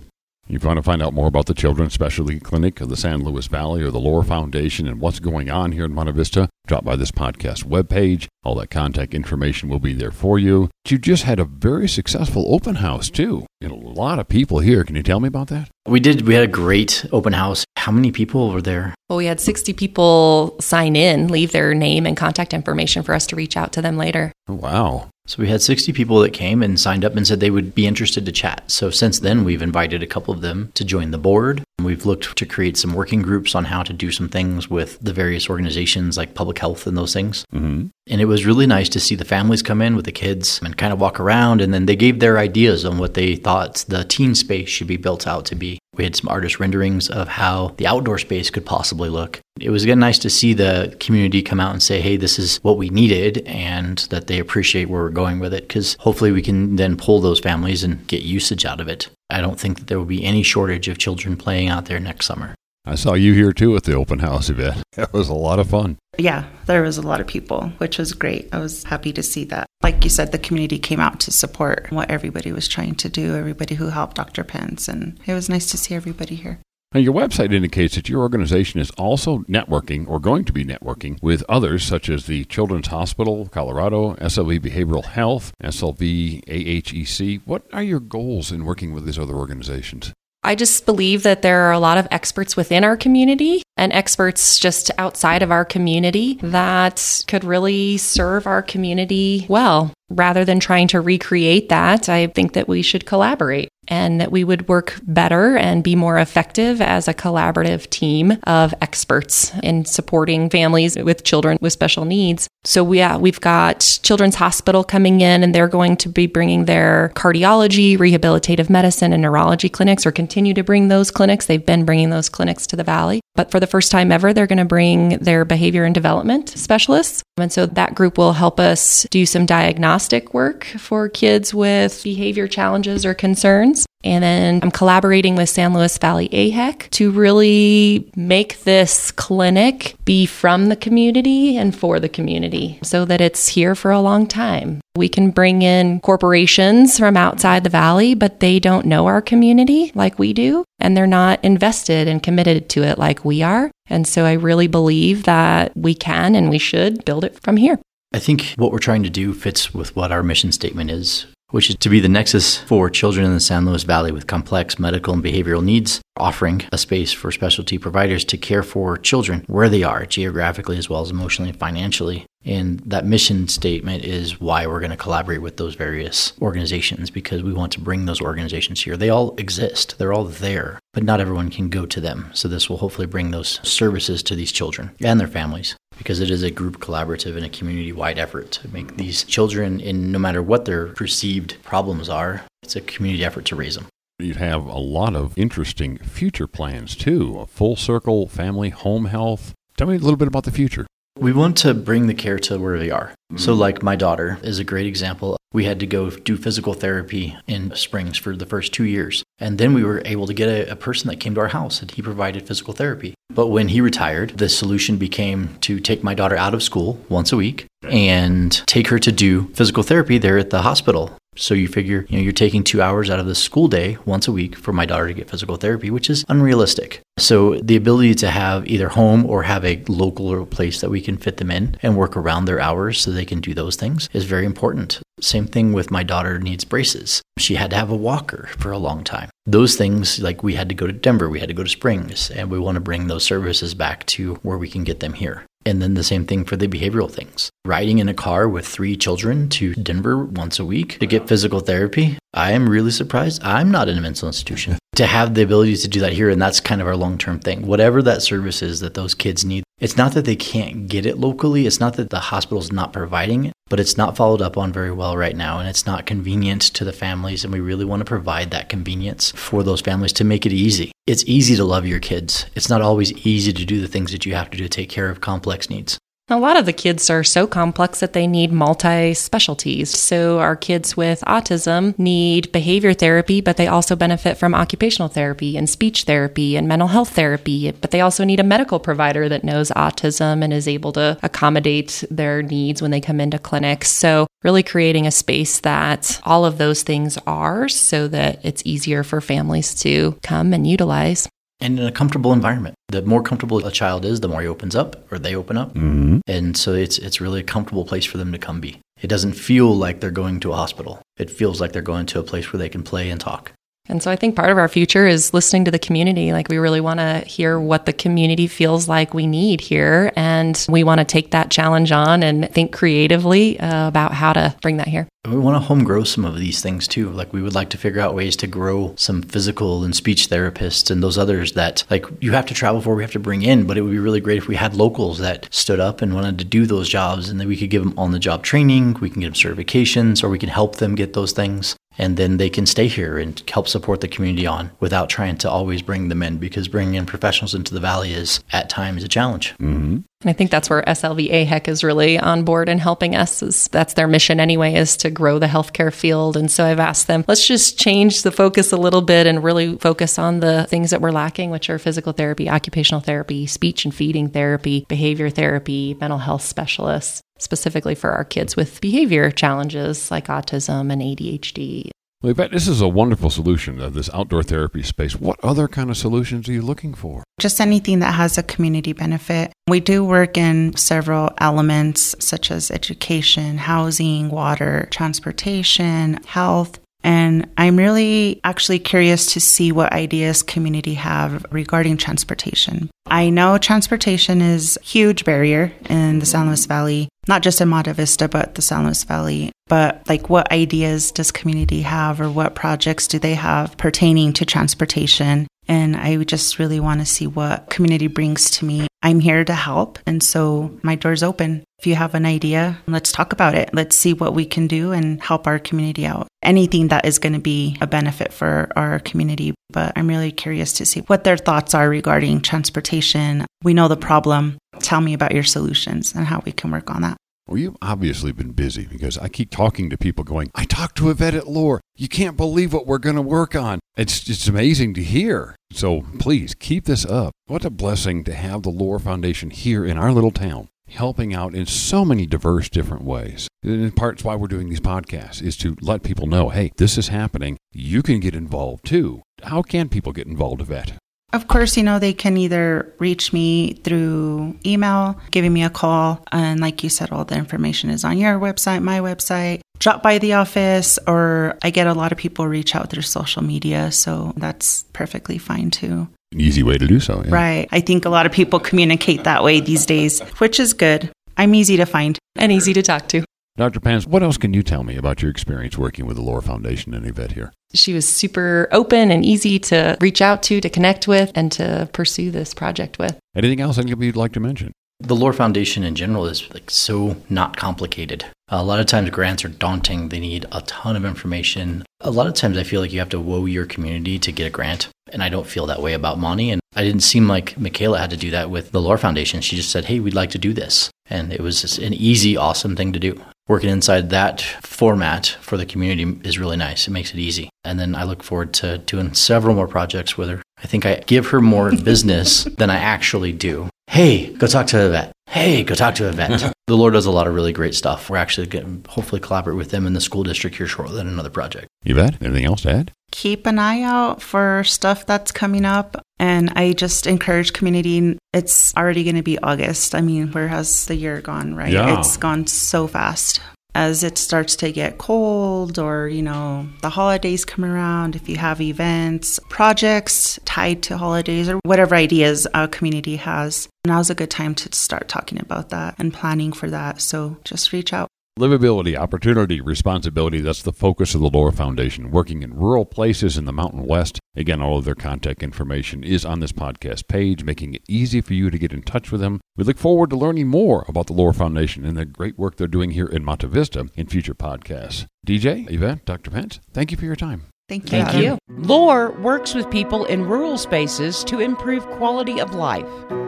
If 0.52 0.64
you 0.64 0.66
want 0.66 0.78
to 0.78 0.82
find 0.82 1.00
out 1.00 1.14
more 1.14 1.28
about 1.28 1.46
the 1.46 1.54
Children's 1.54 1.94
Specialty 1.94 2.40
Clinic 2.40 2.80
of 2.80 2.88
the 2.88 2.96
San 2.96 3.22
Luis 3.22 3.46
Valley 3.46 3.84
or 3.84 3.92
the 3.92 4.00
LOR 4.00 4.24
Foundation 4.24 4.88
and 4.88 5.00
what's 5.00 5.20
going 5.20 5.48
on 5.48 5.70
here 5.70 5.84
in 5.84 5.94
Monte 5.94 6.10
Vista, 6.10 6.48
drop 6.66 6.84
by 6.84 6.96
this 6.96 7.12
podcast 7.12 7.64
webpage. 7.64 8.26
All 8.42 8.56
that 8.56 8.68
contact 8.68 9.14
information 9.14 9.68
will 9.68 9.78
be 9.78 9.92
there 9.92 10.10
for 10.10 10.40
you. 10.40 10.68
You 10.88 10.98
just 10.98 11.22
had 11.22 11.38
a 11.38 11.44
very 11.44 11.88
successful 11.88 12.52
open 12.52 12.76
house, 12.76 13.10
too. 13.10 13.46
And 13.60 13.70
a 13.70 13.76
lot 13.76 14.18
of 14.18 14.26
people 14.26 14.58
here. 14.58 14.82
Can 14.82 14.96
you 14.96 15.04
tell 15.04 15.20
me 15.20 15.28
about 15.28 15.46
that? 15.48 15.70
We 15.86 16.00
did. 16.00 16.26
We 16.26 16.34
had 16.34 16.42
a 16.42 16.48
great 16.48 17.06
open 17.12 17.32
house. 17.32 17.64
How 17.76 17.92
many 17.92 18.10
people 18.10 18.50
were 18.50 18.60
there? 18.60 18.92
Well, 19.08 19.18
we 19.18 19.26
had 19.26 19.38
60 19.38 19.72
people 19.74 20.56
sign 20.60 20.96
in, 20.96 21.28
leave 21.28 21.52
their 21.52 21.74
name 21.74 22.06
and 22.06 22.16
contact 22.16 22.52
information 22.52 23.04
for 23.04 23.14
us 23.14 23.24
to 23.28 23.36
reach 23.36 23.56
out 23.56 23.72
to 23.74 23.82
them 23.82 23.96
later. 23.96 24.32
Wow. 24.48 25.10
So 25.30 25.40
we 25.40 25.48
had 25.48 25.62
60 25.62 25.92
people 25.92 26.18
that 26.22 26.32
came 26.32 26.60
and 26.60 26.78
signed 26.78 27.04
up 27.04 27.14
and 27.14 27.24
said 27.24 27.38
they 27.38 27.52
would 27.52 27.72
be 27.72 27.86
interested 27.86 28.26
to 28.26 28.32
chat. 28.32 28.68
So 28.68 28.90
since 28.90 29.20
then, 29.20 29.44
we've 29.44 29.62
invited 29.62 30.02
a 30.02 30.06
couple 30.08 30.34
of 30.34 30.40
them 30.40 30.72
to 30.74 30.84
join 30.84 31.12
the 31.12 31.18
board. 31.18 31.62
We've 31.80 32.04
looked 32.04 32.36
to 32.36 32.44
create 32.44 32.76
some 32.76 32.94
working 32.94 33.22
groups 33.22 33.54
on 33.54 33.66
how 33.66 33.84
to 33.84 33.92
do 33.92 34.10
some 34.10 34.28
things 34.28 34.68
with 34.68 34.98
the 34.98 35.12
various 35.12 35.48
organizations 35.48 36.16
like 36.16 36.34
public 36.34 36.58
health 36.58 36.84
and 36.84 36.98
those 36.98 37.12
things. 37.12 37.44
Mm-hmm. 37.54 37.86
And 38.08 38.20
it 38.20 38.24
was 38.24 38.44
really 38.44 38.66
nice 38.66 38.88
to 38.88 38.98
see 38.98 39.14
the 39.14 39.24
families 39.24 39.62
come 39.62 39.80
in 39.80 39.94
with 39.94 40.04
the 40.04 40.10
kids 40.10 40.60
and 40.64 40.76
kind 40.76 40.92
of 40.92 41.00
walk 41.00 41.20
around. 41.20 41.60
And 41.60 41.72
then 41.72 41.86
they 41.86 41.94
gave 41.94 42.18
their 42.18 42.36
ideas 42.36 42.84
on 42.84 42.98
what 42.98 43.14
they 43.14 43.36
thought 43.36 43.84
the 43.86 44.02
teen 44.02 44.34
space 44.34 44.68
should 44.68 44.88
be 44.88 44.96
built 44.96 45.28
out 45.28 45.44
to 45.46 45.54
be. 45.54 45.78
We 45.96 46.02
had 46.02 46.16
some 46.16 46.28
artist 46.28 46.58
renderings 46.58 47.08
of 47.08 47.28
how 47.28 47.74
the 47.76 47.86
outdoor 47.86 48.18
space 48.18 48.50
could 48.50 48.66
possibly 48.66 49.08
look. 49.08 49.40
It 49.60 49.70
was 49.70 49.82
again 49.82 49.98
nice 49.98 50.18
to 50.20 50.30
see 50.30 50.54
the 50.54 50.96
community 51.00 51.42
come 51.42 51.60
out 51.60 51.72
and 51.72 51.82
say, 51.82 52.00
hey, 52.00 52.16
this 52.16 52.38
is 52.38 52.56
what 52.62 52.78
we 52.78 52.88
needed, 52.88 53.38
and 53.46 53.98
that 54.10 54.26
they 54.26 54.38
appreciate 54.38 54.88
where 54.88 55.02
we're 55.02 55.10
going 55.10 55.38
with 55.38 55.52
it, 55.52 55.68
because 55.68 55.96
hopefully 56.00 56.32
we 56.32 56.40
can 56.40 56.76
then 56.76 56.96
pull 56.96 57.20
those 57.20 57.40
families 57.40 57.84
and 57.84 58.06
get 58.06 58.22
usage 58.22 58.64
out 58.64 58.80
of 58.80 58.88
it. 58.88 59.10
I 59.28 59.42
don't 59.42 59.60
think 59.60 59.78
that 59.78 59.86
there 59.88 59.98
will 59.98 60.06
be 60.06 60.24
any 60.24 60.42
shortage 60.42 60.88
of 60.88 60.96
children 60.96 61.36
playing 61.36 61.68
out 61.68 61.84
there 61.84 62.00
next 62.00 62.24
summer. 62.26 62.54
I 62.86 62.94
saw 62.94 63.12
you 63.12 63.34
here 63.34 63.52
too 63.52 63.76
at 63.76 63.84
the 63.84 63.94
open 63.94 64.20
house 64.20 64.48
event. 64.48 64.82
That 64.96 65.12
was 65.12 65.28
a 65.28 65.34
lot 65.34 65.60
of 65.60 65.70
fun. 65.70 65.96
Yeah, 66.18 66.46
there 66.66 66.82
was 66.82 66.98
a 66.98 67.02
lot 67.02 67.20
of 67.20 67.26
people, 67.26 67.72
which 67.78 67.96
was 67.96 68.12
great. 68.12 68.48
I 68.52 68.58
was 68.58 68.84
happy 68.84 69.12
to 69.12 69.22
see 69.22 69.44
that. 69.44 69.66
Like 69.82 70.02
you 70.02 70.10
said, 70.10 70.32
the 70.32 70.38
community 70.38 70.78
came 70.78 71.00
out 71.00 71.20
to 71.20 71.30
support 71.30 71.86
what 71.90 72.10
everybody 72.10 72.50
was 72.50 72.66
trying 72.66 72.96
to 72.96 73.08
do, 73.08 73.36
everybody 73.36 73.76
who 73.76 73.88
helped 73.88 74.16
Dr. 74.16 74.42
Pence, 74.42 74.88
and 74.88 75.18
it 75.26 75.32
was 75.32 75.48
nice 75.48 75.70
to 75.70 75.78
see 75.78 75.94
everybody 75.94 76.34
here. 76.34 76.58
Now, 76.92 76.98
your 76.98 77.14
website 77.14 77.54
indicates 77.54 77.94
that 77.94 78.08
your 78.08 78.20
organization 78.20 78.80
is 78.80 78.90
also 78.98 79.44
networking 79.48 80.08
or 80.08 80.18
going 80.18 80.44
to 80.46 80.52
be 80.52 80.64
networking 80.64 81.22
with 81.22 81.44
others 81.48 81.84
such 81.84 82.10
as 82.10 82.26
the 82.26 82.44
Children's 82.46 82.88
Hospital 82.88 83.48
Colorado, 83.52 84.14
SLV 84.14 84.58
Behavioral 84.58 85.04
Health, 85.04 85.52
SLV 85.62 86.44
AHEC. 86.46 87.42
What 87.44 87.62
are 87.72 87.84
your 87.84 88.00
goals 88.00 88.50
in 88.50 88.64
working 88.64 88.92
with 88.92 89.06
these 89.06 89.20
other 89.20 89.34
organizations? 89.34 90.12
I 90.42 90.56
just 90.56 90.84
believe 90.84 91.22
that 91.22 91.42
there 91.42 91.60
are 91.68 91.72
a 91.72 91.78
lot 91.78 91.98
of 91.98 92.08
experts 92.10 92.56
within 92.56 92.82
our 92.82 92.96
community 92.96 93.62
and 93.76 93.92
experts 93.92 94.58
just 94.58 94.90
outside 94.98 95.44
of 95.44 95.52
our 95.52 95.64
community 95.64 96.40
that 96.42 97.24
could 97.28 97.44
really 97.44 97.98
serve 97.98 98.48
our 98.48 98.62
community 98.62 99.46
well. 99.48 99.92
Rather 100.08 100.44
than 100.44 100.58
trying 100.58 100.88
to 100.88 101.00
recreate 101.00 101.68
that, 101.68 102.08
I 102.08 102.26
think 102.26 102.54
that 102.54 102.66
we 102.66 102.82
should 102.82 103.06
collaborate 103.06 103.68
and 103.90 104.20
that 104.20 104.32
we 104.32 104.44
would 104.44 104.68
work 104.68 104.98
better 105.02 105.56
and 105.56 105.84
be 105.84 105.96
more 105.96 106.18
effective 106.18 106.80
as 106.80 107.08
a 107.08 107.14
collaborative 107.14 107.90
team 107.90 108.38
of 108.44 108.72
experts 108.80 109.52
in 109.62 109.84
supporting 109.84 110.48
families 110.48 110.96
with 110.96 111.24
children 111.24 111.58
with 111.60 111.72
special 111.72 112.04
needs. 112.04 112.48
So 112.64 112.90
yeah, 112.92 113.16
we've 113.16 113.40
got 113.40 113.98
Children's 114.02 114.36
Hospital 114.36 114.84
coming 114.84 115.20
in 115.20 115.42
and 115.42 115.54
they're 115.54 115.68
going 115.68 115.96
to 115.98 116.08
be 116.08 116.26
bringing 116.26 116.66
their 116.66 117.12
cardiology, 117.16 117.98
rehabilitative 117.98 118.70
medicine 118.70 119.12
and 119.12 119.22
neurology 119.22 119.68
clinics 119.68 120.06
or 120.06 120.12
continue 120.12 120.54
to 120.54 120.62
bring 120.62 120.88
those 120.88 121.10
clinics. 121.10 121.46
They've 121.46 121.64
been 121.64 121.84
bringing 121.84 122.10
those 122.10 122.28
clinics 122.28 122.66
to 122.68 122.76
the 122.76 122.84
Valley. 122.84 123.20
But 123.34 123.50
for 123.50 123.60
the 123.60 123.66
first 123.66 123.90
time 123.90 124.12
ever, 124.12 124.32
they're 124.32 124.46
going 124.46 124.58
to 124.58 124.64
bring 124.64 125.18
their 125.18 125.44
behavior 125.44 125.84
and 125.84 125.94
development 125.94 126.50
specialists. 126.50 127.22
And 127.38 127.52
so 127.52 127.66
that 127.66 127.94
group 127.94 128.18
will 128.18 128.32
help 128.32 128.60
us 128.60 129.06
do 129.10 129.24
some 129.24 129.46
diagnostic 129.46 130.34
work 130.34 130.64
for 130.64 131.08
kids 131.08 131.54
with 131.54 132.02
behavior 132.02 132.48
challenges 132.48 133.06
or 133.06 133.14
concerns. 133.14 133.86
And 134.02 134.24
then 134.24 134.60
I'm 134.62 134.70
collaborating 134.70 135.36
with 135.36 135.48
San 135.48 135.74
Luis 135.74 135.98
Valley 135.98 136.28
AHEC 136.30 136.88
to 136.90 137.10
really 137.10 138.10
make 138.16 138.60
this 138.60 139.10
clinic 139.10 139.94
be 140.04 140.24
from 140.24 140.66
the 140.66 140.76
community 140.76 141.56
and 141.56 141.76
for 141.76 142.00
the 142.00 142.08
community 142.08 142.78
so 142.82 143.04
that 143.04 143.20
it's 143.20 143.48
here 143.48 143.74
for 143.74 143.90
a 143.90 144.00
long 144.00 144.26
time. 144.26 144.80
We 144.96 145.08
can 145.08 145.30
bring 145.30 145.62
in 145.62 146.00
corporations 146.00 146.98
from 146.98 147.16
outside 147.16 147.62
the 147.62 147.70
valley, 147.70 148.14
but 148.14 148.40
they 148.40 148.58
don't 148.58 148.86
know 148.86 149.06
our 149.06 149.22
community 149.22 149.92
like 149.94 150.18
we 150.18 150.32
do, 150.32 150.64
and 150.78 150.96
they're 150.96 151.06
not 151.06 151.44
invested 151.44 152.08
and 152.08 152.22
committed 152.22 152.68
to 152.70 152.82
it 152.82 152.98
like 152.98 153.24
we 153.24 153.42
are. 153.42 153.70
And 153.86 154.06
so 154.06 154.24
I 154.24 154.32
really 154.32 154.66
believe 154.66 155.24
that 155.24 155.76
we 155.76 155.94
can 155.94 156.34
and 156.34 156.48
we 156.48 156.58
should 156.58 157.04
build 157.04 157.24
it 157.24 157.38
from 157.40 157.56
here. 157.56 157.78
I 158.12 158.18
think 158.18 158.54
what 158.56 158.72
we're 158.72 158.78
trying 158.78 159.04
to 159.04 159.10
do 159.10 159.32
fits 159.32 159.72
with 159.72 159.94
what 159.94 160.10
our 160.10 160.22
mission 160.22 160.52
statement 160.52 160.90
is 160.90 161.26
which 161.50 161.70
is 161.70 161.76
to 161.76 161.88
be 161.88 162.00
the 162.00 162.08
nexus 162.08 162.58
for 162.58 162.90
children 162.90 163.26
in 163.26 163.34
the 163.34 163.40
San 163.40 163.66
Luis 163.66 163.82
Valley 163.82 164.12
with 164.12 164.26
complex 164.26 164.78
medical 164.78 165.14
and 165.14 165.22
behavioral 165.22 165.64
needs, 165.64 166.00
offering 166.16 166.62
a 166.72 166.78
space 166.78 167.12
for 167.12 167.32
specialty 167.32 167.78
providers 167.78 168.24
to 168.24 168.36
care 168.36 168.62
for 168.62 168.96
children 168.96 169.44
where 169.46 169.68
they 169.68 169.82
are, 169.82 170.06
geographically 170.06 170.78
as 170.78 170.88
well 170.88 171.00
as 171.00 171.10
emotionally 171.10 171.50
and 171.50 171.58
financially. 171.58 172.26
And 172.44 172.80
that 172.80 173.04
mission 173.04 173.48
statement 173.48 174.04
is 174.04 174.40
why 174.40 174.66
we're 174.66 174.80
going 174.80 174.90
to 174.90 174.96
collaborate 174.96 175.42
with 175.42 175.58
those 175.58 175.74
various 175.74 176.32
organizations 176.40 177.10
because 177.10 177.42
we 177.42 177.52
want 177.52 177.72
to 177.72 177.80
bring 177.80 178.06
those 178.06 178.22
organizations 178.22 178.82
here. 178.82 178.96
They 178.96 179.10
all 179.10 179.34
exist, 179.36 179.98
they're 179.98 180.12
all 180.12 180.24
there, 180.24 180.78
but 180.94 181.02
not 181.02 181.20
everyone 181.20 181.50
can 181.50 181.68
go 181.68 181.84
to 181.86 182.00
them. 182.00 182.30
So, 182.32 182.48
this 182.48 182.70
will 182.70 182.78
hopefully 182.78 183.06
bring 183.06 183.30
those 183.30 183.60
services 183.62 184.22
to 184.24 184.34
these 184.34 184.52
children 184.52 184.92
and 185.02 185.20
their 185.20 185.28
families 185.28 185.76
because 186.00 186.20
it 186.20 186.30
is 186.30 186.42
a 186.42 186.50
group 186.50 186.78
collaborative 186.78 187.36
and 187.36 187.44
a 187.44 187.50
community 187.50 187.92
wide 187.92 188.18
effort 188.18 188.50
to 188.52 188.68
make 188.68 188.96
these 188.96 189.22
children, 189.22 189.78
in 189.80 190.10
no 190.10 190.18
matter 190.18 190.42
what 190.42 190.64
their 190.64 190.86
perceived 190.94 191.62
problems 191.62 192.08
are, 192.08 192.42
it's 192.62 192.74
a 192.74 192.80
community 192.80 193.22
effort 193.22 193.44
to 193.44 193.54
raise 193.54 193.74
them. 193.74 193.86
You 194.18 194.32
have 194.32 194.64
a 194.64 194.78
lot 194.78 195.14
of 195.14 195.36
interesting 195.36 195.98
future 195.98 196.46
plans 196.46 196.96
too. 196.96 197.38
A 197.38 197.44
full 197.44 197.76
circle 197.76 198.28
family 198.28 198.70
home 198.70 199.04
health. 199.04 199.52
Tell 199.76 199.88
me 199.88 199.96
a 199.96 199.98
little 199.98 200.16
bit 200.16 200.26
about 200.28 200.44
the 200.44 200.50
future. 200.50 200.86
We 201.18 201.34
want 201.34 201.58
to 201.58 201.74
bring 201.74 202.06
the 202.06 202.14
care 202.14 202.38
to 202.38 202.58
where 202.58 202.78
they 202.78 202.90
are. 202.90 203.12
So, 203.36 203.54
mm. 203.54 203.58
like 203.58 203.82
my 203.82 203.96
daughter 203.96 204.38
is 204.42 204.58
a 204.58 204.64
great 204.64 204.86
example. 204.86 205.36
We 205.52 205.64
had 205.64 205.80
to 205.80 205.86
go 205.86 206.10
do 206.10 206.36
physical 206.36 206.74
therapy 206.74 207.36
in 207.46 207.74
Springs 207.74 208.16
for 208.16 208.36
the 208.36 208.46
first 208.46 208.72
two 208.72 208.84
years. 208.84 209.24
And 209.38 209.58
then 209.58 209.74
we 209.74 209.82
were 209.82 210.02
able 210.04 210.26
to 210.26 210.34
get 210.34 210.48
a, 210.48 210.72
a, 210.72 210.76
person 210.76 211.08
that 211.08 211.16
came 211.16 211.34
to 211.34 211.40
our 211.40 211.48
house 211.48 211.80
and 211.80 211.90
he 211.90 212.02
provided 212.02 212.46
physical 212.46 212.72
therapy. 212.72 213.14
But 213.30 213.48
when 213.48 213.68
he 213.68 213.80
retired, 213.80 214.38
the 214.38 214.48
solution 214.48 214.96
became 214.96 215.56
to 215.62 215.80
take 215.80 216.04
my 216.04 216.14
daughter 216.14 216.36
out 216.36 216.54
of 216.54 216.62
school 216.62 217.04
once 217.08 217.32
a 217.32 217.36
week 217.36 217.66
and 217.82 218.52
take 218.66 218.88
her 218.88 218.98
to 219.00 219.10
do 219.10 219.48
physical 219.54 219.82
therapy 219.82 220.18
there 220.18 220.38
at 220.38 220.50
the 220.50 220.62
hospital. 220.62 221.16
So 221.36 221.54
you 221.54 221.68
figure, 221.68 222.06
you 222.08 222.18
know, 222.18 222.22
you're 222.22 222.32
taking 222.32 222.64
two 222.64 222.82
hours 222.82 223.08
out 223.08 223.20
of 223.20 223.26
the 223.26 223.34
school 223.34 223.68
day 223.68 223.96
once 224.04 224.26
a 224.26 224.32
week 224.32 224.56
for 224.56 224.72
my 224.72 224.84
daughter 224.84 225.08
to 225.08 225.14
get 225.14 225.30
physical 225.30 225.56
therapy, 225.56 225.90
which 225.90 226.10
is 226.10 226.24
unrealistic. 226.28 227.00
So 227.18 227.54
the 227.60 227.76
ability 227.76 228.14
to 228.16 228.30
have 228.30 228.66
either 228.66 228.88
home 228.88 229.24
or 229.26 229.44
have 229.44 229.64
a 229.64 229.82
local 229.88 230.44
place 230.46 230.80
that 230.80 230.90
we 230.90 231.00
can 231.00 231.16
fit 231.16 231.36
them 231.36 231.50
in 231.50 231.76
and 231.82 231.96
work 231.96 232.16
around 232.16 232.44
their 232.44 232.60
hours 232.60 233.00
so 233.00 233.12
they 233.20 233.26
can 233.26 233.40
do 233.40 233.52
those 233.52 233.76
things 233.76 234.08
is 234.14 234.24
very 234.24 234.46
important. 234.46 234.98
Same 235.20 235.46
thing 235.46 235.74
with 235.74 235.90
my 235.90 236.02
daughter 236.02 236.38
needs 236.38 236.64
braces. 236.64 237.20
She 237.38 237.56
had 237.56 237.68
to 237.68 237.76
have 237.76 237.90
a 237.90 238.04
walker 238.10 238.48
for 238.56 238.72
a 238.72 238.78
long 238.78 239.04
time. 239.04 239.28
Those 239.44 239.76
things, 239.76 240.20
like 240.20 240.42
we 240.42 240.54
had 240.54 240.70
to 240.70 240.74
go 240.74 240.86
to 240.86 240.92
Denver, 240.92 241.28
we 241.28 241.38
had 241.38 241.50
to 241.50 241.54
go 241.54 241.62
to 241.62 241.68
Springs, 241.68 242.30
and 242.30 242.50
we 242.50 242.58
want 242.58 242.76
to 242.76 242.80
bring 242.80 243.08
those 243.08 243.24
services 243.24 243.74
back 243.74 244.06
to 244.06 244.36
where 244.36 244.56
we 244.56 244.70
can 244.70 244.84
get 244.84 245.00
them 245.00 245.12
here. 245.12 245.44
And 245.66 245.82
then 245.82 245.92
the 245.92 246.02
same 246.02 246.24
thing 246.24 246.46
for 246.46 246.56
the 246.56 246.66
behavioral 246.66 247.10
things. 247.10 247.50
Riding 247.66 247.98
in 247.98 248.08
a 248.08 248.14
car 248.14 248.48
with 248.48 248.66
three 248.66 248.96
children 248.96 249.50
to 249.50 249.74
Denver 249.74 250.24
once 250.24 250.58
a 250.58 250.64
week 250.64 250.98
to 251.00 251.06
get 251.06 251.28
physical 251.28 251.60
therapy. 251.60 252.16
I 252.32 252.52
am 252.52 252.70
really 252.70 252.90
surprised. 252.90 253.42
I'm 253.44 253.70
not 253.70 253.90
in 253.90 253.98
a 253.98 254.00
mental 254.00 254.28
institution 254.28 254.78
to 255.00 255.06
have 255.06 255.32
the 255.32 255.42
ability 255.42 255.74
to 255.74 255.88
do 255.88 256.00
that 256.00 256.12
here. 256.12 256.28
And 256.28 256.42
that's 256.42 256.60
kind 256.60 256.82
of 256.82 256.86
our 256.86 256.94
long 256.94 257.16
term 257.16 257.40
thing. 257.40 257.66
Whatever 257.66 258.02
that 258.02 258.20
service 258.20 258.60
is 258.60 258.80
that 258.80 258.92
those 258.92 259.14
kids 259.14 259.46
need, 259.46 259.64
it's 259.78 259.96
not 259.96 260.12
that 260.12 260.26
they 260.26 260.36
can't 260.36 260.88
get 260.88 261.06
it 261.06 261.16
locally. 261.16 261.66
It's 261.66 261.80
not 261.80 261.94
that 261.94 262.10
the 262.10 262.20
hospital's 262.20 262.70
not 262.70 262.92
providing 262.92 263.46
it, 263.46 263.54
but 263.70 263.80
it's 263.80 263.96
not 263.96 264.14
followed 264.14 264.42
up 264.42 264.58
on 264.58 264.74
very 264.74 264.92
well 264.92 265.16
right 265.16 265.34
now. 265.34 265.58
And 265.58 265.66
it's 265.66 265.86
not 265.86 266.04
convenient 266.04 266.60
to 266.60 266.84
the 266.84 266.92
families. 266.92 267.44
And 267.44 267.52
we 267.52 267.60
really 267.60 267.86
want 267.86 268.00
to 268.00 268.04
provide 268.04 268.50
that 268.50 268.68
convenience 268.68 269.30
for 269.30 269.62
those 269.62 269.80
families 269.80 270.12
to 270.14 270.24
make 270.24 270.44
it 270.44 270.52
easy. 270.52 270.92
It's 271.06 271.24
easy 271.24 271.56
to 271.56 271.64
love 271.64 271.86
your 271.86 271.98
kids. 271.98 272.44
It's 272.54 272.68
not 272.68 272.82
always 272.82 273.12
easy 273.26 273.54
to 273.54 273.64
do 273.64 273.80
the 273.80 273.88
things 273.88 274.12
that 274.12 274.26
you 274.26 274.34
have 274.34 274.50
to 274.50 274.58
do 274.58 274.64
to 274.64 274.68
take 274.68 274.90
care 274.90 275.08
of 275.08 275.22
complex 275.22 275.70
needs. 275.70 275.98
A 276.32 276.38
lot 276.38 276.56
of 276.56 276.64
the 276.64 276.72
kids 276.72 277.10
are 277.10 277.24
so 277.24 277.48
complex 277.48 277.98
that 277.98 278.12
they 278.12 278.28
need 278.28 278.52
multi 278.52 279.14
specialties. 279.14 279.90
So, 279.90 280.38
our 280.38 280.54
kids 280.54 280.96
with 280.96 281.24
autism 281.26 281.98
need 281.98 282.52
behavior 282.52 282.94
therapy, 282.94 283.40
but 283.40 283.56
they 283.56 283.66
also 283.66 283.96
benefit 283.96 284.38
from 284.38 284.54
occupational 284.54 285.08
therapy 285.08 285.56
and 285.56 285.68
speech 285.68 286.04
therapy 286.04 286.54
and 286.54 286.68
mental 286.68 286.86
health 286.86 287.08
therapy. 287.16 287.72
But 287.72 287.90
they 287.90 288.00
also 288.00 288.22
need 288.22 288.38
a 288.38 288.44
medical 288.44 288.78
provider 288.78 289.28
that 289.28 289.42
knows 289.42 289.70
autism 289.70 290.44
and 290.44 290.52
is 290.52 290.68
able 290.68 290.92
to 290.92 291.18
accommodate 291.24 292.04
their 292.12 292.42
needs 292.42 292.80
when 292.80 292.92
they 292.92 293.00
come 293.00 293.18
into 293.18 293.40
clinics. 293.40 293.88
So, 293.90 294.28
really 294.44 294.62
creating 294.62 295.08
a 295.08 295.10
space 295.10 295.58
that 295.58 296.20
all 296.22 296.44
of 296.44 296.58
those 296.58 296.84
things 296.84 297.18
are 297.26 297.68
so 297.68 298.06
that 298.06 298.38
it's 298.44 298.62
easier 298.64 299.02
for 299.02 299.20
families 299.20 299.74
to 299.80 300.16
come 300.22 300.52
and 300.52 300.64
utilize 300.64 301.28
and 301.60 301.78
in 301.78 301.86
a 301.86 301.92
comfortable 301.92 302.32
environment. 302.32 302.74
The 302.88 303.02
more 303.02 303.22
comfortable 303.22 303.64
a 303.64 303.70
child 303.70 304.04
is, 304.04 304.20
the 304.20 304.28
more 304.28 304.40
he 304.40 304.48
opens 304.48 304.74
up 304.74 305.10
or 305.12 305.18
they 305.18 305.34
open 305.34 305.56
up. 305.56 305.74
Mm-hmm. 305.74 306.20
And 306.26 306.56
so 306.56 306.74
it's 306.74 306.98
it's 306.98 307.20
really 307.20 307.40
a 307.40 307.44
comfortable 307.44 307.84
place 307.84 308.04
for 308.04 308.18
them 308.18 308.32
to 308.32 308.38
come 308.38 308.60
be. 308.60 308.80
It 309.00 309.08
doesn't 309.08 309.32
feel 309.32 309.74
like 309.74 310.00
they're 310.00 310.10
going 310.10 310.40
to 310.40 310.52
a 310.52 310.56
hospital. 310.56 311.00
It 311.16 311.30
feels 311.30 311.60
like 311.60 311.72
they're 311.72 311.82
going 311.82 312.06
to 312.06 312.18
a 312.18 312.22
place 312.22 312.52
where 312.52 312.58
they 312.58 312.68
can 312.68 312.82
play 312.82 313.10
and 313.10 313.20
talk. 313.20 313.52
And 313.90 314.00
so 314.02 314.10
I 314.10 314.16
think 314.16 314.36
part 314.36 314.50
of 314.50 314.58
our 314.58 314.68
future 314.68 315.06
is 315.06 315.34
listening 315.34 315.64
to 315.64 315.70
the 315.70 315.78
community. 315.78 316.32
Like 316.32 316.48
we 316.48 316.58
really 316.58 316.80
want 316.80 317.00
to 317.00 317.18
hear 317.26 317.58
what 317.58 317.86
the 317.86 317.92
community 317.92 318.46
feels 318.46 318.88
like 318.88 319.12
we 319.12 319.26
need 319.26 319.60
here. 319.60 320.12
And 320.14 320.64
we 320.68 320.84
want 320.84 321.00
to 321.00 321.04
take 321.04 321.32
that 321.32 321.50
challenge 321.50 321.90
on 321.90 322.22
and 322.22 322.48
think 322.52 322.72
creatively 322.72 323.58
uh, 323.58 323.88
about 323.88 324.14
how 324.14 324.32
to 324.32 324.54
bring 324.62 324.76
that 324.76 324.86
here. 324.86 325.08
We 325.28 325.36
want 325.36 325.56
to 325.56 325.66
home 325.66 325.84
grow 325.84 326.04
some 326.04 326.24
of 326.24 326.38
these 326.38 326.62
things 326.62 326.88
too. 326.88 327.10
Like 327.10 327.32
we 327.32 327.42
would 327.42 327.54
like 327.54 327.70
to 327.70 327.78
figure 327.78 328.00
out 328.00 328.14
ways 328.14 328.36
to 328.36 328.46
grow 328.46 328.94
some 328.96 329.22
physical 329.22 329.84
and 329.84 329.94
speech 329.94 330.28
therapists 330.28 330.90
and 330.90 331.02
those 331.02 331.18
others 331.18 331.52
that 331.52 331.84
like 331.90 332.06
you 332.20 332.32
have 332.32 332.46
to 332.46 332.54
travel 332.54 332.80
for, 332.80 332.94
we 332.94 333.02
have 333.02 333.12
to 333.12 333.18
bring 333.18 333.42
in. 333.42 333.66
But 333.66 333.76
it 333.76 333.82
would 333.82 333.90
be 333.90 333.98
really 333.98 334.20
great 334.20 334.38
if 334.38 334.48
we 334.48 334.56
had 334.56 334.74
locals 334.74 335.18
that 335.18 335.46
stood 335.52 335.80
up 335.80 336.00
and 336.00 336.14
wanted 336.14 336.38
to 336.38 336.44
do 336.44 336.64
those 336.64 336.88
jobs 336.88 337.28
and 337.28 337.40
that 337.40 337.48
we 337.48 337.56
could 337.56 337.70
give 337.70 337.84
them 337.84 337.98
on 337.98 338.12
the 338.12 338.18
job 338.18 338.44
training, 338.44 338.94
we 339.00 339.10
can 339.10 339.20
get 339.20 339.34
them 339.34 339.34
certifications, 339.34 340.22
or 340.22 340.30
we 340.30 340.38
can 340.38 340.48
help 340.48 340.76
them 340.76 340.94
get 340.94 341.12
those 341.12 341.32
things 341.32 341.76
and 342.00 342.16
then 342.16 342.38
they 342.38 342.48
can 342.48 342.64
stay 342.64 342.88
here 342.88 343.18
and 343.18 343.42
help 343.52 343.68
support 343.68 344.00
the 344.00 344.08
community 344.08 344.46
on 344.46 344.70
without 344.80 345.10
trying 345.10 345.36
to 345.36 345.50
always 345.50 345.82
bring 345.82 346.08
them 346.08 346.22
in 346.22 346.38
because 346.38 346.66
bringing 346.66 346.94
in 346.94 347.04
professionals 347.04 347.54
into 347.54 347.74
the 347.74 347.80
valley 347.80 348.14
is 348.14 348.42
at 348.52 348.70
times 348.70 349.04
a 349.04 349.08
challenge. 349.08 349.52
Mm-hmm. 349.60 349.98
And 350.22 350.28
I 350.28 350.32
think 350.32 350.50
that's 350.50 350.70
where 350.70 350.82
SLV 350.82 351.30
AHEC 351.30 351.68
is 351.68 351.84
really 351.84 352.18
on 352.18 352.44
board 352.44 352.70
and 352.70 352.80
helping 352.80 353.14
us. 353.14 353.42
Is 353.42 353.68
that's 353.68 353.94
their 353.94 354.08
mission 354.08 354.40
anyway, 354.40 354.74
is 354.74 354.96
to 354.98 355.10
grow 355.10 355.38
the 355.38 355.46
healthcare 355.46 355.92
field. 355.92 356.36
And 356.36 356.50
so 356.50 356.64
I've 356.64 356.80
asked 356.80 357.06
them, 357.06 357.24
let's 357.28 357.46
just 357.46 357.78
change 357.78 358.22
the 358.22 358.32
focus 358.32 358.72
a 358.72 358.76
little 358.76 359.02
bit 359.02 359.26
and 359.26 359.44
really 359.44 359.76
focus 359.76 360.18
on 360.18 360.40
the 360.40 360.66
things 360.68 360.90
that 360.90 361.02
we're 361.02 361.10
lacking, 361.10 361.50
which 361.50 361.68
are 361.68 361.78
physical 361.78 362.12
therapy, 362.14 362.48
occupational 362.48 363.00
therapy, 363.00 363.46
speech 363.46 363.84
and 363.84 363.94
feeding 363.94 364.30
therapy, 364.30 364.86
behavior 364.88 365.28
therapy, 365.28 365.96
mental 366.00 366.18
health 366.18 366.42
specialists 366.42 367.22
specifically 367.40 367.94
for 367.94 368.12
our 368.12 368.24
kids 368.24 368.56
with 368.56 368.80
behavior 368.80 369.30
challenges 369.30 370.10
like 370.10 370.28
autism 370.28 370.92
and 370.92 371.02
ADHD. 371.02 371.90
Well, 372.22 372.34
bet 372.34 372.50
this 372.50 372.68
is 372.68 372.82
a 372.82 372.88
wonderful 372.88 373.30
solution 373.30 373.80
of 373.80 373.94
this 373.94 374.10
outdoor 374.12 374.42
therapy 374.42 374.82
space. 374.82 375.16
What 375.16 375.42
other 375.42 375.66
kind 375.68 375.88
of 375.88 375.96
solutions 375.96 376.50
are 376.50 376.52
you 376.52 376.60
looking 376.60 376.92
for? 376.92 377.24
Just 377.40 377.62
anything 377.62 378.00
that 378.00 378.12
has 378.12 378.36
a 378.36 378.42
community 378.42 378.92
benefit. 378.92 379.54
We 379.68 379.80
do 379.80 380.04
work 380.04 380.36
in 380.36 380.76
several 380.76 381.30
elements 381.38 382.14
such 382.18 382.50
as 382.50 382.70
education, 382.70 383.56
housing, 383.56 384.28
water, 384.28 384.86
transportation, 384.90 386.22
health, 386.24 386.78
And 387.02 387.48
I'm 387.56 387.76
really 387.76 388.40
actually 388.44 388.78
curious 388.78 389.32
to 389.32 389.40
see 389.40 389.72
what 389.72 389.92
ideas 389.92 390.42
community 390.42 390.94
have 390.94 391.46
regarding 391.50 391.96
transportation. 391.96 392.90
I 393.06 393.30
know 393.30 393.58
transportation 393.58 394.40
is 394.40 394.78
a 394.80 394.84
huge 394.84 395.24
barrier 395.24 395.72
in 395.88 396.18
the 396.18 396.26
San 396.26 396.46
Luis 396.46 396.66
Valley, 396.66 397.08
not 397.26 397.42
just 397.42 397.60
in 397.60 397.68
Monte 397.68 397.92
Vista, 397.92 398.28
but 398.28 398.54
the 398.54 398.62
San 398.62 398.84
Luis 398.84 399.04
Valley. 399.04 399.50
But 399.66 400.02
like 400.08 400.28
what 400.28 400.52
ideas 400.52 401.12
does 401.12 401.30
community 401.30 401.82
have 401.82 402.20
or 402.20 402.30
what 402.30 402.54
projects 402.54 403.06
do 403.08 403.18
they 403.18 403.34
have 403.34 403.76
pertaining 403.76 404.32
to 404.34 404.44
transportation? 404.44 405.46
And 405.70 405.96
I 405.96 406.16
just 406.24 406.58
really 406.58 406.80
want 406.80 406.98
to 406.98 407.06
see 407.06 407.28
what 407.28 407.70
community 407.70 408.08
brings 408.08 408.50
to 408.50 408.64
me. 408.64 408.88
I'm 409.02 409.20
here 409.20 409.44
to 409.44 409.54
help. 409.54 410.00
And 410.04 410.20
so 410.20 410.76
my 410.82 410.96
door's 410.96 411.22
open. 411.22 411.62
If 411.78 411.86
you 411.86 411.94
have 411.94 412.14
an 412.16 412.26
idea, 412.26 412.76
let's 412.88 413.12
talk 413.12 413.32
about 413.32 413.54
it. 413.54 413.70
Let's 413.72 413.94
see 413.94 414.12
what 414.12 414.34
we 414.34 414.44
can 414.44 414.66
do 414.66 414.90
and 414.90 415.22
help 415.22 415.46
our 415.46 415.60
community 415.60 416.04
out. 416.04 416.26
Anything 416.42 416.88
that 416.88 417.06
is 417.06 417.20
going 417.20 417.34
to 417.34 417.38
be 417.38 417.78
a 417.80 417.86
benefit 417.86 418.32
for 418.32 418.68
our 418.74 418.98
community. 418.98 419.54
But 419.70 419.92
I'm 419.94 420.08
really 420.08 420.32
curious 420.32 420.72
to 420.74 420.84
see 420.84 421.00
what 421.02 421.22
their 421.22 421.36
thoughts 421.36 421.72
are 421.72 421.88
regarding 421.88 422.40
transportation. 422.40 423.46
We 423.62 423.72
know 423.72 423.86
the 423.86 423.96
problem. 423.96 424.58
Tell 424.80 425.00
me 425.00 425.14
about 425.14 425.32
your 425.32 425.44
solutions 425.44 426.14
and 426.16 426.26
how 426.26 426.42
we 426.44 426.50
can 426.50 426.72
work 426.72 426.90
on 426.90 427.02
that. 427.02 427.16
Well, 427.50 427.58
you've 427.58 427.76
obviously 427.82 428.30
been 428.30 428.52
busy 428.52 428.86
because 428.86 429.18
I 429.18 429.26
keep 429.26 429.50
talking 429.50 429.90
to 429.90 429.98
people 429.98 430.22
going, 430.22 430.52
I 430.54 430.66
talked 430.66 430.96
to 430.98 431.12
Ivette 431.12 431.34
at 431.34 431.48
LOR. 431.48 431.80
You 431.96 432.06
can't 432.06 432.36
believe 432.36 432.72
what 432.72 432.86
we're 432.86 432.98
going 432.98 433.16
to 433.16 433.22
work 433.22 433.56
on. 433.56 433.80
It's 433.96 434.20
just 434.20 434.46
amazing 434.46 434.94
to 434.94 435.02
hear. 435.02 435.56
So 435.72 436.02
please 436.20 436.54
keep 436.54 436.84
this 436.84 437.04
up. 437.04 437.32
What 437.46 437.64
a 437.64 437.70
blessing 437.70 438.22
to 438.22 438.34
have 438.34 438.62
the 438.62 438.70
LOR 438.70 439.00
Foundation 439.00 439.50
here 439.50 439.84
in 439.84 439.98
our 439.98 440.12
little 440.12 440.30
town, 440.30 440.68
helping 440.86 441.34
out 441.34 441.56
in 441.56 441.66
so 441.66 442.04
many 442.04 442.24
diverse 442.24 442.68
different 442.68 443.02
ways. 443.02 443.48
And 443.64 443.82
in 443.82 443.90
parts 443.90 444.22
why 444.22 444.36
we're 444.36 444.46
doing 444.46 444.68
these 444.68 444.78
podcasts 444.78 445.42
is 445.42 445.56
to 445.56 445.76
let 445.80 446.04
people 446.04 446.28
know, 446.28 446.50
hey, 446.50 446.70
this 446.76 446.96
is 446.96 447.08
happening. 447.08 447.56
You 447.72 448.00
can 448.02 448.20
get 448.20 448.36
involved 448.36 448.86
too. 448.86 449.22
How 449.42 449.62
can 449.62 449.88
people 449.88 450.12
get 450.12 450.28
involved, 450.28 450.62
Ivette? 450.62 450.99
Of 451.32 451.46
course, 451.46 451.76
you 451.76 451.82
know, 451.82 451.98
they 451.98 452.12
can 452.12 452.36
either 452.36 452.92
reach 452.98 453.32
me 453.32 453.74
through 453.84 454.58
email, 454.66 455.20
giving 455.30 455.52
me 455.52 455.62
a 455.62 455.70
call, 455.70 456.24
and 456.32 456.60
like 456.60 456.82
you 456.82 456.90
said, 456.90 457.12
all 457.12 457.24
the 457.24 457.36
information 457.36 457.90
is 457.90 458.04
on 458.04 458.18
your 458.18 458.38
website, 458.38 458.82
my 458.82 458.98
website. 458.98 459.60
Drop 459.78 460.02
by 460.02 460.18
the 460.18 460.34
office, 460.34 460.98
or 461.06 461.56
I 461.62 461.70
get 461.70 461.86
a 461.86 461.94
lot 461.94 462.12
of 462.12 462.18
people 462.18 462.46
reach 462.46 462.74
out 462.74 462.90
through 462.90 463.02
social 463.02 463.42
media, 463.42 463.92
so 463.92 464.34
that's 464.36 464.84
perfectly 464.92 465.38
fine 465.38 465.70
too. 465.70 466.08
An 466.32 466.40
easy 466.40 466.62
way 466.62 466.76
to 466.78 466.86
do 466.86 467.00
so. 467.00 467.22
Yeah. 467.24 467.34
Right. 467.34 467.68
I 467.72 467.80
think 467.80 468.04
a 468.04 468.10
lot 468.10 468.26
of 468.26 468.32
people 468.32 468.60
communicate 468.60 469.24
that 469.24 469.42
way 469.42 469.60
these 469.60 469.86
days, 469.86 470.20
which 470.38 470.60
is 470.60 470.74
good. 470.74 471.10
I'm 471.36 471.54
easy 471.54 471.78
to 471.78 471.86
find 471.86 472.18
and 472.36 472.52
easy 472.52 472.72
to 472.74 472.82
talk 472.82 473.08
to. 473.08 473.24
Dr. 473.60 473.78
Pence, 473.78 474.06
what 474.06 474.22
else 474.22 474.38
can 474.38 474.54
you 474.54 474.62
tell 474.62 474.84
me 474.84 474.96
about 474.96 475.20
your 475.20 475.30
experience 475.30 475.76
working 475.76 476.06
with 476.06 476.16
the 476.16 476.22
LOR 476.22 476.40
Foundation 476.40 476.94
and 476.94 477.04
Ivette 477.04 477.32
here? 477.32 477.52
She 477.74 477.92
was 477.92 478.08
super 478.08 478.70
open 478.72 479.10
and 479.10 479.22
easy 479.22 479.58
to 479.58 479.98
reach 480.00 480.22
out 480.22 480.42
to, 480.44 480.62
to 480.62 480.70
connect 480.70 481.06
with, 481.06 481.30
and 481.34 481.52
to 481.52 481.86
pursue 481.92 482.30
this 482.30 482.54
project 482.54 482.98
with. 482.98 483.18
Anything 483.36 483.60
else 483.60 483.76
you'd 483.76 484.16
like 484.16 484.32
to 484.32 484.40
mention? 484.40 484.72
The 485.00 485.16
LOR 485.16 485.32
Foundation 485.32 485.82
in 485.82 485.94
general 485.94 486.26
is 486.26 486.48
like 486.52 486.70
so 486.70 487.16
not 487.28 487.56
complicated. 487.56 488.24
A 488.48 488.62
lot 488.62 488.80
of 488.80 488.86
times 488.86 489.10
grants 489.10 489.44
are 489.44 489.48
daunting. 489.48 490.08
They 490.08 490.20
need 490.20 490.44
a 490.52 490.60
ton 490.62 490.96
of 490.96 491.04
information. 491.04 491.84
A 492.00 492.10
lot 492.10 492.26
of 492.26 492.34
times 492.34 492.58
I 492.58 492.64
feel 492.64 492.80
like 492.80 492.92
you 492.92 492.98
have 492.98 493.08
to 493.10 493.20
woe 493.20 493.46
your 493.46 493.64
community 493.64 494.18
to 494.18 494.32
get 494.32 494.46
a 494.46 494.50
grant. 494.50 494.88
And 495.12 495.22
I 495.22 495.28
don't 495.28 495.46
feel 495.46 495.66
that 495.66 495.82
way 495.82 495.94
about 495.94 496.18
money. 496.18 496.50
And 496.50 496.60
I 496.76 496.84
didn't 496.84 497.02
seem 497.02 497.28
like 497.28 497.54
Mikaila 497.54 497.98
had 497.98 498.10
to 498.10 498.16
do 498.16 498.30
that 498.30 498.50
with 498.50 498.72
the 498.72 498.80
LOR 498.80 498.98
Foundation. 498.98 499.40
She 499.40 499.56
just 499.56 499.70
said, 499.70 499.86
hey, 499.86 500.00
we'd 500.00 500.14
like 500.14 500.30
to 500.30 500.38
do 500.38 500.52
this. 500.52 500.90
And 501.08 501.32
it 501.32 501.40
was 501.40 501.78
an 501.78 501.94
easy, 501.94 502.36
awesome 502.36 502.76
thing 502.76 502.92
to 502.92 502.98
do 502.98 503.20
working 503.50 503.68
inside 503.68 504.10
that 504.10 504.40
format 504.62 505.26
for 505.40 505.56
the 505.56 505.66
community 505.66 506.20
is 506.22 506.38
really 506.38 506.56
nice. 506.56 506.86
It 506.86 506.92
makes 506.92 507.12
it 507.12 507.18
easy. 507.18 507.50
And 507.64 507.80
then 507.80 507.96
I 507.96 508.04
look 508.04 508.22
forward 508.22 508.52
to 508.54 508.78
doing 508.78 509.12
several 509.12 509.56
more 509.56 509.66
projects 509.66 510.16
with 510.16 510.28
her. 510.28 510.40
I 510.62 510.68
think 510.68 510.86
I 510.86 511.02
give 511.06 511.26
her 511.30 511.40
more 511.40 511.74
business 511.84 512.44
than 512.44 512.70
I 512.70 512.76
actually 512.76 513.32
do. 513.32 513.68
Hey, 513.90 514.32
go 514.34 514.46
talk 514.46 514.68
to 514.68 514.76
Ivette. 514.76 515.10
Hey, 515.26 515.64
go 515.64 515.74
talk 515.74 515.96
to 515.96 516.04
Ivette. 516.04 516.52
the 516.68 516.76
Lord 516.76 516.92
does 516.92 517.06
a 517.06 517.10
lot 517.10 517.26
of 517.26 517.34
really 517.34 517.52
great 517.52 517.74
stuff. 517.74 518.08
We're 518.08 518.18
actually 518.18 518.46
going 518.46 518.84
to 518.84 518.90
hopefully 518.90 519.20
collaborate 519.20 519.56
with 519.56 519.72
them 519.72 519.84
in 519.84 519.94
the 519.94 520.00
school 520.00 520.22
district 520.22 520.54
here 520.54 520.68
shortly 520.68 521.00
on 521.00 521.08
another 521.08 521.28
project. 521.28 521.66
You 521.82 521.96
Ivette, 521.96 522.22
anything 522.22 522.44
else 522.44 522.62
to 522.62 522.70
add? 522.70 522.92
Keep 523.10 523.46
an 523.46 523.58
eye 523.58 523.82
out 523.82 524.22
for 524.22 524.62
stuff 524.62 525.06
that's 525.06 525.32
coming 525.32 525.64
up. 525.64 526.00
And 526.20 526.50
I 526.54 526.72
just 526.72 527.08
encourage 527.08 527.52
community. 527.52 528.16
It's 528.32 528.72
already 528.76 529.02
going 529.02 529.16
to 529.16 529.24
be 529.24 529.40
August. 529.40 529.96
I 529.96 530.02
mean, 530.02 530.30
where 530.30 530.46
has 530.46 530.86
the 530.86 530.94
year 530.94 531.20
gone, 531.20 531.56
right? 531.56 531.72
Yeah. 531.72 531.98
It's 531.98 532.16
gone 532.16 532.46
so 532.46 532.86
fast. 532.86 533.40
As 533.74 534.02
it 534.02 534.18
starts 534.18 534.56
to 534.56 534.72
get 534.72 534.98
cold 534.98 535.78
or, 535.78 536.08
you 536.08 536.22
know, 536.22 536.68
the 536.82 536.90
holidays 536.90 537.44
come 537.44 537.64
around, 537.64 538.16
if 538.16 538.28
you 538.28 538.36
have 538.36 538.60
events, 538.60 539.38
projects 539.48 540.38
tied 540.44 540.82
to 540.84 540.98
holidays 540.98 541.48
or 541.48 541.60
whatever 541.64 541.94
ideas 541.94 542.46
a 542.52 542.66
community 542.66 543.16
has, 543.16 543.68
now's 543.86 544.10
a 544.10 544.14
good 544.14 544.30
time 544.30 544.54
to 544.56 544.72
start 544.72 545.08
talking 545.08 545.40
about 545.40 545.70
that 545.70 545.94
and 545.98 546.12
planning 546.12 546.52
for 546.52 546.68
that. 546.68 547.00
So 547.00 547.38
just 547.44 547.72
reach 547.72 547.92
out. 547.92 548.09
Livability, 548.40 548.96
opportunity, 548.96 549.60
responsibility. 549.60 550.40
That's 550.40 550.62
the 550.62 550.72
focus 550.72 551.14
of 551.14 551.20
the 551.20 551.28
LOR 551.28 551.52
Foundation, 551.52 552.10
working 552.10 552.42
in 552.42 552.56
rural 552.56 552.86
places 552.86 553.36
in 553.36 553.44
the 553.44 553.52
Mountain 553.52 553.84
West. 553.84 554.18
Again, 554.34 554.62
all 554.62 554.78
of 554.78 554.86
their 554.86 554.94
contact 554.94 555.42
information 555.42 556.02
is 556.02 556.24
on 556.24 556.40
this 556.40 556.50
podcast 556.50 557.06
page, 557.06 557.44
making 557.44 557.74
it 557.74 557.82
easy 557.86 558.22
for 558.22 558.32
you 558.32 558.48
to 558.48 558.58
get 558.58 558.72
in 558.72 558.80
touch 558.80 559.12
with 559.12 559.20
them. 559.20 559.42
We 559.58 559.64
look 559.64 559.76
forward 559.76 560.08
to 560.08 560.16
learning 560.16 560.48
more 560.48 560.86
about 560.88 561.08
the 561.08 561.12
LOR 561.12 561.34
Foundation 561.34 561.84
and 561.84 561.98
the 561.98 562.06
great 562.06 562.38
work 562.38 562.56
they're 562.56 562.66
doing 562.66 562.92
here 562.92 563.08
in 563.08 563.26
Monte 563.26 563.46
Vista 563.46 563.90
in 563.94 564.06
future 564.06 564.34
podcasts. 564.34 565.04
DJ, 565.26 565.68
Ivette, 565.68 566.06
Dr. 566.06 566.30
Pence, 566.30 566.60
thank 566.72 566.90
you 566.90 566.96
for 566.96 567.04
your 567.04 567.16
time. 567.16 567.42
Thank 567.70 567.84
you. 567.84 567.90
Thank 567.90 568.08
Adam. 568.08 568.22
you. 568.22 568.38
LOR 568.66 569.12
works 569.20 569.54
with 569.54 569.70
people 569.70 570.04
in 570.06 570.24
rural 570.24 570.58
spaces 570.58 571.22
to 571.22 571.38
improve 571.38 571.86
quality 571.90 572.40
of 572.40 572.52
life. 572.52 572.84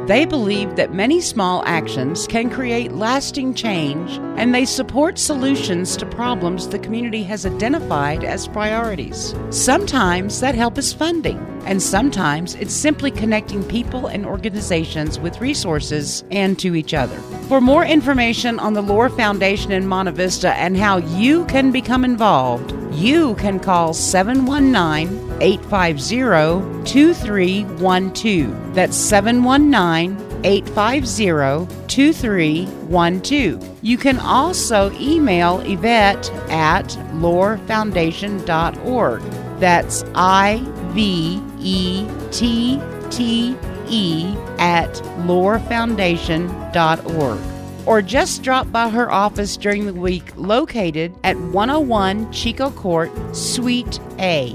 They 0.09 0.24
believe 0.24 0.74
that 0.74 0.92
many 0.92 1.20
small 1.20 1.62
actions 1.64 2.26
can 2.26 2.50
create 2.50 2.90
lasting 2.90 3.55
change, 3.55 4.18
and 4.37 4.52
they 4.52 4.64
support 4.64 5.16
solutions 5.16 5.96
to 5.96 6.07
problems 6.07 6.66
the 6.66 6.81
community 6.81 7.22
has 7.22 7.46
identified 7.46 8.24
as 8.24 8.48
priorities. 8.48 9.33
Sometimes 9.50 10.40
that 10.40 10.57
help 10.57 10.76
is 10.76 10.92
funding, 10.92 11.38
and 11.64 11.81
sometimes 11.81 12.57
it's 12.57 12.74
simply 12.74 13.12
connecting 13.12 13.62
people 13.62 14.09
and 14.09 14.26
organizations 14.26 15.20
with 15.20 15.40
resources 15.40 16.24
and 16.33 16.59
to 16.59 16.74
each 16.74 16.94
other. 16.94 17.16
For 17.46 17.61
more 17.61 17.85
information 17.85 18.59
on 18.59 18.74
the 18.74 18.83
LOR 18.83 19.09
Foundation 19.09 19.70
in 19.70 19.87
Monte 19.87 20.11
Vista 20.11 20.52
and 20.55 20.76
how 20.76 20.96
you 20.96 21.44
can 21.46 21.70
become 21.70 22.05
involved, 22.05 22.74
you 22.92 23.35
can 23.37 23.59
call 23.59 23.94
719 24.35 25.42
850 25.42 26.85
2312. 26.90 28.75
That's 28.75 28.97
719 28.97 30.16
850 30.45 31.66
2312. 31.87 33.79
You 33.83 33.99
can 33.99 34.18
also 34.18 34.90
email 34.92 35.59
Ivette 35.61 36.31
at 36.49 36.87
lorfoundation.org. 37.14 39.21
That's 39.61 40.05
I 40.14 40.62
V 40.92 41.42
E 41.61 42.07
T 42.31 42.81
T 43.11 43.55
E 43.88 44.35
at 44.59 44.95
lorfoundation.org 45.27 47.51
or 47.87 48.03
just 48.03 48.42
drop 48.42 48.71
by 48.71 48.88
her 48.88 49.11
office 49.11 49.57
during 49.57 49.87
the 49.87 49.95
week 49.95 50.33
located 50.37 51.14
at 51.25 51.38
101 51.38 52.33
Chico 52.33 52.71
Court, 52.71 53.11
Suite 53.35 54.01
A. 54.18 54.55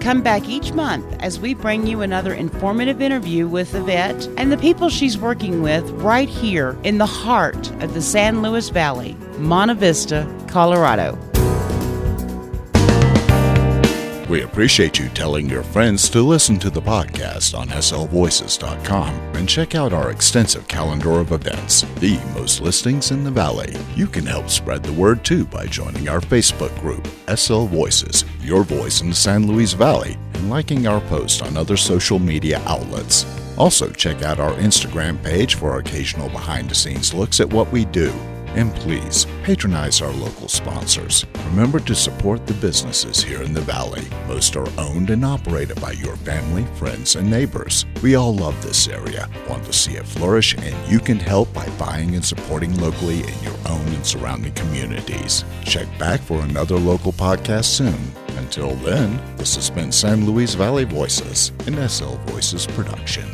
Come 0.00 0.22
back 0.22 0.48
each 0.48 0.72
month 0.72 1.04
as 1.20 1.40
we 1.40 1.54
bring 1.54 1.86
you 1.86 2.02
another 2.02 2.32
informative 2.32 3.02
interview 3.02 3.48
with 3.48 3.72
Ivette 3.72 4.32
and 4.38 4.52
the 4.52 4.56
people 4.56 4.88
she's 4.88 5.18
working 5.18 5.60
with 5.60 5.90
right 5.90 6.28
here 6.28 6.78
in 6.84 6.98
the 6.98 7.06
heart 7.06 7.70
of 7.82 7.94
the 7.94 8.02
San 8.02 8.40
Luis 8.40 8.68
Valley, 8.68 9.14
Monte 9.38 9.74
Vista, 9.74 10.44
Colorado. 10.46 11.18
We 14.28 14.42
appreciate 14.42 14.98
you 14.98 15.08
telling 15.08 15.48
your 15.48 15.62
friends 15.62 16.10
to 16.10 16.20
listen 16.20 16.58
to 16.58 16.68
the 16.68 16.82
podcast 16.82 17.58
on 17.58 17.68
slvoices.com 17.68 19.14
and 19.34 19.48
check 19.48 19.74
out 19.74 19.94
our 19.94 20.10
extensive 20.10 20.68
calendar 20.68 21.18
of 21.18 21.32
events, 21.32 21.80
the 21.96 22.18
most 22.34 22.60
listings 22.60 23.10
in 23.10 23.24
the 23.24 23.30
Valley. 23.30 23.74
You 23.96 24.06
can 24.06 24.26
help 24.26 24.50
spread 24.50 24.82
the 24.82 24.92
word 24.92 25.24
too 25.24 25.46
by 25.46 25.64
joining 25.64 26.10
our 26.10 26.20
Facebook 26.20 26.78
group, 26.80 27.08
SL 27.34 27.64
Voices, 27.64 28.26
Your 28.42 28.64
Voice 28.64 29.00
in 29.00 29.08
the 29.08 29.14
San 29.14 29.46
Luis 29.46 29.72
Valley, 29.72 30.18
and 30.34 30.50
liking 30.50 30.86
our 30.86 31.00
post 31.02 31.40
on 31.42 31.56
other 31.56 31.78
social 31.78 32.18
media 32.18 32.60
outlets. 32.66 33.24
Also, 33.56 33.88
check 33.90 34.22
out 34.22 34.38
our 34.38 34.52
Instagram 34.56 35.22
page 35.24 35.54
for 35.54 35.78
occasional 35.78 36.28
behind 36.28 36.68
the 36.68 36.74
scenes 36.74 37.14
looks 37.14 37.40
at 37.40 37.50
what 37.50 37.72
we 37.72 37.86
do. 37.86 38.12
And 38.54 38.74
please 38.74 39.26
patronize 39.42 40.00
our 40.02 40.12
local 40.12 40.48
sponsors. 40.48 41.24
Remember 41.50 41.80
to 41.80 41.94
support 41.94 42.46
the 42.46 42.54
businesses 42.54 43.22
here 43.22 43.42
in 43.42 43.52
the 43.52 43.60
Valley. 43.60 44.06
Most 44.26 44.56
are 44.56 44.68
owned 44.78 45.10
and 45.10 45.24
operated 45.24 45.80
by 45.80 45.92
your 45.92 46.16
family, 46.16 46.64
friends, 46.76 47.16
and 47.16 47.30
neighbors. 47.30 47.86
We 48.02 48.14
all 48.14 48.34
love 48.34 48.60
this 48.62 48.88
area, 48.88 49.28
want 49.48 49.64
to 49.64 49.72
see 49.72 49.92
it 49.92 50.06
flourish, 50.06 50.54
and 50.54 50.90
you 50.90 50.98
can 50.98 51.18
help 51.18 51.52
by 51.52 51.68
buying 51.78 52.14
and 52.14 52.24
supporting 52.24 52.78
locally 52.80 53.20
in 53.20 53.42
your 53.42 53.56
own 53.68 53.86
and 53.88 54.04
surrounding 54.04 54.52
communities. 54.54 55.44
Check 55.64 55.86
back 55.98 56.20
for 56.20 56.40
another 56.42 56.78
local 56.78 57.12
podcast 57.12 57.66
soon. 57.66 57.98
Until 58.38 58.74
then, 58.76 59.20
this 59.36 59.56
has 59.56 59.68
been 59.68 59.92
San 59.92 60.24
Luis 60.24 60.54
Valley 60.54 60.84
Voices, 60.84 61.52
an 61.66 61.88
SL 61.88 62.14
Voices 62.26 62.66
production. 62.66 63.28